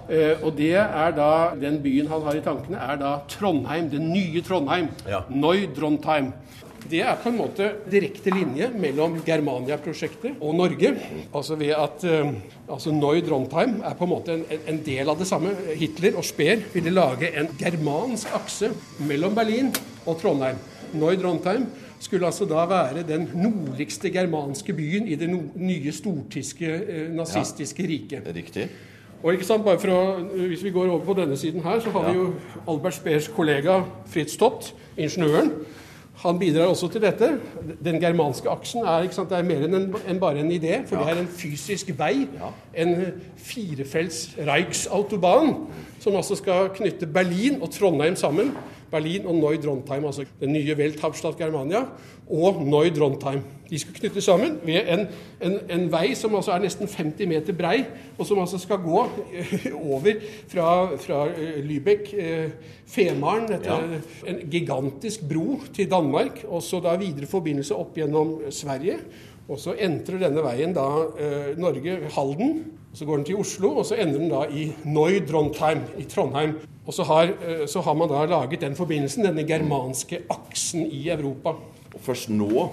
Uh, 0.09 0.41
og 0.41 0.55
det 0.57 0.73
er 0.79 1.11
da, 1.13 1.53
Den 1.59 1.77
byen 1.83 2.07
han 2.09 2.23
har 2.25 2.37
i 2.37 2.45
tankene, 2.45 2.79
er 2.81 2.97
da 2.97 3.19
Trondheim. 3.29 3.91
Det 3.91 3.99
nye 4.01 4.41
Trondheim. 4.41 4.89
Ja. 5.05 5.21
Neu-Drontheim. 5.29 6.31
Det 6.89 7.01
er 7.03 7.17
på 7.19 7.27
en 7.29 7.37
måte 7.37 7.67
direkte 7.91 8.31
linje 8.31 8.69
mellom 8.79 9.17
Germania-prosjektet 9.27 10.39
og 10.39 10.55
Norge. 10.57 10.93
Altså 11.35 11.59
ved 11.59 11.75
at 11.75 12.07
uh, 12.07 12.31
altså 12.71 12.95
Neu-Drontheim 12.95 13.77
er 13.85 13.99
på 13.99 14.07
en 14.07 14.13
måte 14.15 14.39
en, 14.39 14.47
en, 14.63 14.81
del 14.87 15.11
av 15.11 15.19
det 15.19 15.29
samme. 15.29 15.53
Hitler 15.77 16.17
og 16.17 16.25
Speer 16.25 16.63
ville 16.73 16.95
lage 16.95 17.29
en 17.35 17.51
germansk 17.59 18.33
akse 18.39 18.71
mellom 19.05 19.37
Berlin 19.37 19.73
og 20.07 20.17
Trondheim. 20.23 20.57
Neu-Drontheim 20.93 21.65
skulle 21.99 22.25
altså 22.25 22.45
da 22.47 22.63
være 22.69 23.03
den 23.07 23.27
nordligste 23.35 24.11
germanske 24.13 24.73
byen 24.73 25.07
i 25.07 25.15
det 25.19 25.29
nye 25.55 25.91
stortyske 25.91 26.69
uh, 26.75 27.15
nazistiske 27.15 27.83
ja. 27.83 27.89
riket. 27.89 28.31
Riktig. 28.35 28.69
Og 29.23 29.33
ikke 29.33 29.45
sant, 29.45 29.65
bare 29.65 29.79
for 29.79 29.91
å, 29.91 30.01
Hvis 30.47 30.63
vi 30.63 30.71
går 30.71 30.87
over 30.87 31.03
på 31.05 31.17
denne 31.17 31.37
siden 31.37 31.63
her, 31.63 31.81
så 31.83 31.91
har 31.91 32.07
ja. 32.07 32.11
vi 32.11 32.21
jo 32.21 32.29
Albert 32.71 32.95
Speers 33.01 33.27
kollega 33.35 33.81
Fritz 34.07 34.37
Tott, 34.39 34.73
ingeniøren. 34.97 35.51
Han 36.19 36.39
bidrar 36.39 36.67
også 36.67 36.87
til 36.91 37.01
dette. 37.01 37.29
Den 37.83 37.99
germanske 38.01 38.49
aksen 38.51 38.83
er, 38.83 39.05
sant, 39.15 39.31
er 39.31 39.45
mer 39.47 39.61
enn, 39.67 39.75
en, 39.95 40.17
bare 40.19 40.41
en 40.41 40.51
idé. 40.51 40.81
For 40.87 40.99
ja. 40.99 41.05
det 41.05 41.13
er 41.13 41.21
en 41.21 41.29
fysisk 41.31 41.93
vei. 41.99 42.25
Ja. 42.35 42.49
En 42.83 42.95
firefelts 43.39 44.25
Reichsautobahn 44.47 45.53
som 45.99 46.17
altså 46.19 46.35
skal 46.35 46.73
knytte 46.75 47.07
Berlin 47.07 47.61
og 47.61 47.71
Trondheim 47.71 48.19
sammen. 48.19 48.51
Berlin 48.91 49.27
og 49.29 49.35
Neu-Drontheim, 49.37 50.05
altså 50.05 50.25
den 50.39 50.53
nye 50.53 50.75
Welthauptstadt 50.77 51.37
Germania, 51.37 51.85
og 52.29 52.61
Neu-Drontheim. 52.65 53.41
De 53.69 53.79
skal 53.79 53.93
knyttes 53.93 54.25
sammen 54.25 54.57
ved 54.65 54.89
en, 54.89 55.05
en, 55.45 55.57
en, 55.69 55.85
vei 55.91 56.15
som 56.17 56.33
altså 56.35 56.55
er 56.55 56.63
nesten 56.63 56.89
50 56.89 57.29
meter 57.29 57.57
brei, 57.57 57.83
og 58.17 58.25
som 58.25 58.41
altså 58.41 58.57
skal 58.61 58.81
gå 58.81 59.03
over 59.77 60.09
fra, 60.49 60.69
fra 60.97 61.23
eh, 61.29 61.59
Lübeck, 61.65 62.13
eh, 62.17 62.49
Femaren, 62.89 63.49
ja. 63.65 63.77
en 64.27 64.41
gigantisk 64.49 65.27
bro 65.29 65.59
til 65.73 65.89
Danmark, 65.91 66.43
og 66.47 66.63
så 66.65 66.81
da 66.81 66.97
videre 66.97 67.29
forbindelse 67.29 67.77
opp 67.77 67.97
gjennom 67.97 68.39
Sverige. 68.49 68.97
Og 69.49 69.57
så 69.57 69.73
entrer 69.81 70.21
denne 70.21 70.43
veien 70.45 70.73
da 70.77 70.89
eh, 71.17 71.53
Norge, 71.57 72.01
Halden. 72.13 72.59
Så 72.93 73.05
går 73.05 73.21
den 73.21 73.25
til 73.25 73.39
Oslo, 73.39 73.75
og 73.79 73.85
så 73.85 73.99
ender 74.01 74.17
den 74.17 74.31
da 74.31 74.43
i 74.49 74.69
Neu-Drontheim 74.85 75.83
i 76.01 76.07
Trondheim. 76.09 76.55
Og 76.89 76.93
så 76.93 77.05
har, 77.05 77.33
eh, 77.45 77.65
så 77.69 77.83
har, 77.85 77.93
man 77.93 78.09
da 78.09 78.25
laget 78.25 78.61
den 78.61 78.75
forbindelsen, 78.75 79.27
denne 79.27 79.45
germanske 79.47 80.23
aksen 80.29 80.87
i 80.87 81.09
Europa. 81.09 81.53
Og 81.93 82.01
først 82.01 82.29
nå 82.29 82.69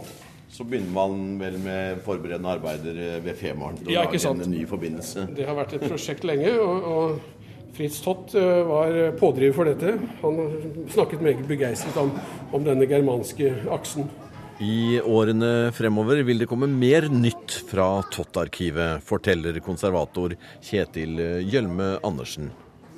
så 0.57 0.65
begynner 0.65 0.93
man 0.95 1.41
vel 1.41 1.59
med 1.61 1.99
forberedende 2.05 2.49
arbeider 2.49 2.97
eh, 2.97 3.25
ved 3.25 3.37
Femaren 3.37 3.77
til 3.77 3.91
å 3.91 3.97
ja, 3.99 4.05
lage 4.07 4.31
en 4.31 4.51
ny 4.51 4.63
forbindelse. 4.69 5.27
Det 5.37 5.45
har 5.45 5.59
vært 5.59 5.75
et 5.77 5.85
prosjekt 5.85 6.25
lenge. 6.25 6.55
og, 6.57 6.87
og 6.93 7.19
Fritz 7.77 8.01
Tott 8.01 8.33
eh, 8.35 8.63
var 8.65 8.97
pådriver 9.21 9.53
for 9.53 9.69
dette. 9.69 9.99
Han 10.23 10.87
snakket 10.95 11.25
meget 11.27 11.45
begeistret 11.49 11.99
om, 12.01 12.15
om 12.57 12.65
denne 12.65 12.89
germanske 12.89 13.53
aksen. 13.75 14.09
I 14.61 15.01
årene 15.05 15.73
fremover 15.77 16.23
vil 16.25 16.39
det 16.41 16.49
komme 16.49 16.69
mer 16.71 17.11
nytt 17.13 17.59
fra 17.69 18.01
Tott-arkivet, 18.09 19.05
forteller 19.05 19.59
konservator 19.61 20.33
Kjetil 20.65 21.21
Gjølme 21.45 21.99
Andersen. 22.07 22.49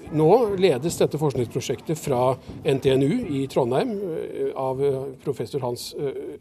Nå 0.08 0.56
ledes 0.56 0.96
dette 0.96 1.18
forskningsprosjektet 1.20 1.98
fra 2.00 2.36
NTNU 2.64 3.10
i 3.28 3.42
Trondheim 3.50 3.90
eh, 3.92 4.52
av 4.56 4.80
eh, 4.84 5.00
professor 5.24 5.60
Hans, 5.60 5.90
eh, 5.98 6.38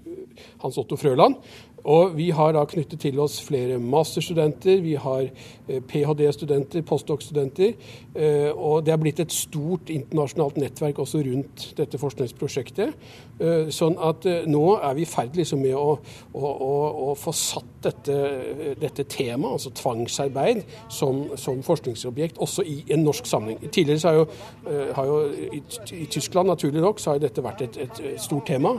Hans 0.61 0.77
Otto 0.79 0.97
Frøland. 0.99 1.41
Og 1.83 2.17
vi 2.17 2.29
har 2.35 2.51
da 2.55 2.63
knyttet 2.67 2.99
til 2.99 3.19
oss 3.19 3.37
flere 3.45 3.77
masterstudenter, 3.79 4.81
vi 4.81 4.95
har 4.99 5.29
ph.d.-studenter, 5.67 6.81
postdoc.-studenter. 6.87 7.73
Og 8.55 8.85
det 8.85 8.93
er 8.93 8.99
blitt 9.01 9.21
et 9.23 9.33
stort 9.33 9.91
internasjonalt 9.93 10.57
nettverk 10.61 10.99
også 11.03 11.21
rundt 11.27 11.67
dette 11.77 11.99
forskningsprosjektet. 12.01 12.95
Sånn 13.73 13.97
at 14.03 14.25
nå 14.49 14.63
er 14.81 14.97
vi 14.97 15.05
i 15.05 15.09
ferd 15.09 15.37
liksom 15.37 15.61
med 15.63 15.75
å, 15.77 15.97
å, 16.33 16.41
å, 16.43 16.71
å, 17.07 17.15
få 17.19 17.33
satt 17.35 17.77
dette, 17.85 18.15
dette 18.81 19.05
temaet, 19.11 19.57
altså 19.59 19.71
tvangsarbeid, 19.77 20.63
som, 20.89 21.23
som 21.39 21.61
forskningsobjekt 21.65 22.41
også 22.43 22.65
i 22.67 22.79
en 22.93 23.05
norsk 23.05 23.29
sammenheng. 23.29 23.61
Tidligere 23.69 24.01
så 24.01 24.11
har 24.11 24.19
jo, 24.21 24.27
eh, 24.71 24.93
har 24.95 25.11
jo 25.11 25.19
i, 25.51 25.61
i, 25.93 26.05
Tyskland 26.11 26.49
naturlig 26.49 26.81
nok 26.83 27.01
så 27.01 27.13
har 27.13 27.21
dette 27.21 27.43
vært 27.45 27.63
et, 27.67 27.79
et, 27.85 28.01
stort 28.21 28.47
tema. 28.49 28.73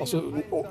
Altså 0.00 0.22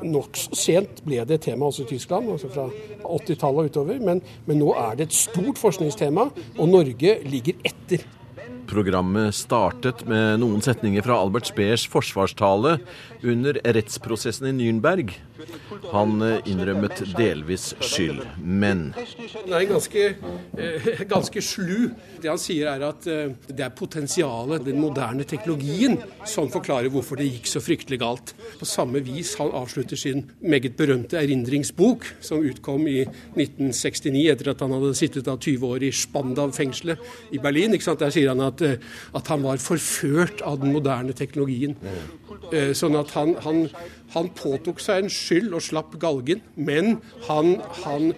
Nokså 0.03 0.57
sent 0.57 1.03
ble 1.05 1.21
det 1.27 1.39
et 1.39 1.47
tema 1.51 1.66
også 1.67 1.85
Tyskland, 1.87 2.31
altså 2.31 2.49
fra 2.53 2.67
80-tallet 3.03 3.63
og 3.63 3.71
utover. 3.71 3.99
Men, 4.03 4.21
men, 4.45 4.61
nå 4.61 4.73
er 4.73 4.97
det 4.97 5.09
et 5.09 5.17
stort 5.17 5.59
forskningstema, 5.61 6.29
og 6.57 6.69
Norge 6.69 7.17
ligger 7.27 7.59
etter. 7.67 8.05
Programmet 8.67 9.35
startet 9.35 10.03
med 10.09 10.41
noen 10.41 10.61
setninger 10.63 11.05
fra 11.05 11.17
Albert 11.21 11.47
Speers 11.49 11.87
forsvarstale 11.89 12.77
under 13.23 13.59
rettsprosessen 13.63 14.49
i 14.51 14.55
Nürnberg. 14.57 15.13
Han 15.91 16.21
eh, 16.25 16.39
innrømmet 16.49 17.01
delvis 17.17 17.69
skyld, 17.83 18.23
men 18.41 18.89
Han 18.97 19.53
er 19.53 19.65
ganske, 19.69 20.05
eh, 20.57 20.87
ganske 21.09 21.41
slu. 21.45 21.91
Det 22.21 22.29
han 22.31 22.41
sier 22.41 22.71
er 22.71 22.85
at 22.87 23.07
eh, 23.11 23.35
det 23.47 23.65
er 23.65 23.75
potensialet, 23.77 24.65
den 24.65 24.81
moderne 24.81 25.25
teknologien, 25.27 25.99
som 26.25 26.49
forklarer 26.51 26.91
hvorfor 26.93 27.19
det 27.21 27.29
gikk 27.29 27.51
så 27.51 27.61
fryktelig 27.63 28.01
galt. 28.01 28.33
På 28.59 28.67
samme 28.67 29.01
vis 29.05 29.35
han 29.39 29.53
avslutter 29.55 29.99
sin 29.99 30.25
meget 30.41 30.77
berømte 30.79 31.19
erindringsbok, 31.21 32.07
som 32.25 32.45
utkom 32.45 32.87
i 32.89 32.99
1969 33.37 34.25
etter 34.33 34.51
at 34.53 34.65
han 34.65 34.73
hadde 34.75 34.95
sittet 34.97 35.29
av 35.29 35.39
20 35.39 35.69
år 35.69 35.87
i 35.87 35.93
Spandau-fengselet 35.93 37.33
i 37.37 37.41
Berlin. 37.43 37.77
Der 37.77 38.13
sier 38.13 38.33
han 38.33 38.43
at, 38.43 38.56
eh, 38.65 38.79
at, 39.13 39.27
han 39.27 39.43
var 39.43 39.61
forført 39.61 40.41
av 40.45 40.59
den 40.61 40.73
moderne 40.75 41.15
teknologien. 41.17 41.75
Eh, 42.51 42.73
sånn 42.77 42.97
at 42.99 43.13
han, 43.17 43.35
han, 43.43 43.65
han 44.15 44.31
påtok 44.37 44.81
seg 44.83 45.03
en 45.03 45.13
skyld 45.13 45.53
og 45.57 45.65
slapp 45.65 45.97
galgen, 46.01 46.43
men 46.55 46.97
han, 47.27 47.57
han 47.83 48.11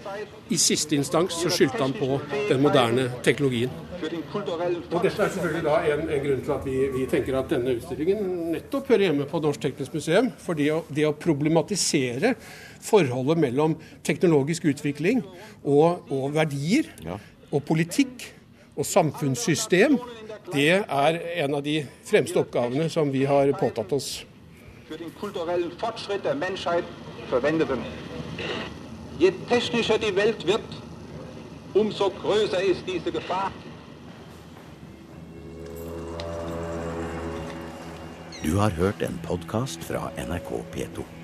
i 0.49 0.57
siste 0.59 0.97
instans 0.97 1.37
så 1.41 1.51
skyldte 1.53 1.81
han 1.83 1.95
på 1.97 2.17
den 2.49 2.63
moderne 2.65 3.09
teknologien. 3.25 3.71
Og 3.99 5.01
Dette 5.03 5.23
er 5.25 5.31
selvfølgelig 5.33 5.63
da 5.65 5.77
en, 5.91 6.05
en 6.07 6.21
grunn 6.23 6.43
til 6.45 6.53
at 6.55 6.65
vi, 6.65 6.75
vi, 6.93 7.05
tenker 7.11 7.35
at 7.39 7.51
denne 7.51 7.75
utstillingen 7.75 8.29
nettopp 8.53 8.91
hører 8.93 9.09
hjemme 9.09 9.27
på 9.29 9.41
Norsk 9.43 9.63
Teknisk 9.65 9.97
Museum. 9.97 10.29
For 10.39 10.57
det 10.57 10.69
å, 10.71 10.79
det 10.87 11.07
å 11.07 11.15
problematisere 11.19 12.33
forholdet 12.85 13.41
mellom 13.43 13.75
teknologisk 14.07 14.69
utvikling 14.71 15.23
og, 15.63 16.07
og 16.15 16.31
verdier, 16.37 16.87
og 17.49 17.65
politikk 17.67 18.29
og 18.79 18.87
samfunnssystem, 18.87 19.97
det 20.53 20.83
er 20.87 21.19
en 21.43 21.55
av 21.55 21.63
de 21.63 21.83
fremste 22.05 22.39
oppgavene 22.41 22.89
som 22.89 23.11
vi 23.11 23.25
har 23.29 23.51
påtatt 23.59 23.91
oss. 23.93 24.25
Je 29.19 29.31
technischer 29.49 29.97
die 29.99 30.15
Welt 30.15 30.47
wird, 30.47 30.77
umso 31.73 32.09
größer 32.09 32.61
ist 32.61 32.87
diese 32.87 33.11
Gefahr. 33.11 33.51
Du 38.43 38.57
har 38.57 38.71
hørt 38.71 39.01
en 39.01 39.19
podkast 39.27 39.83
fra 39.83 40.11
NRK 40.17 40.63
P2. 40.73 41.18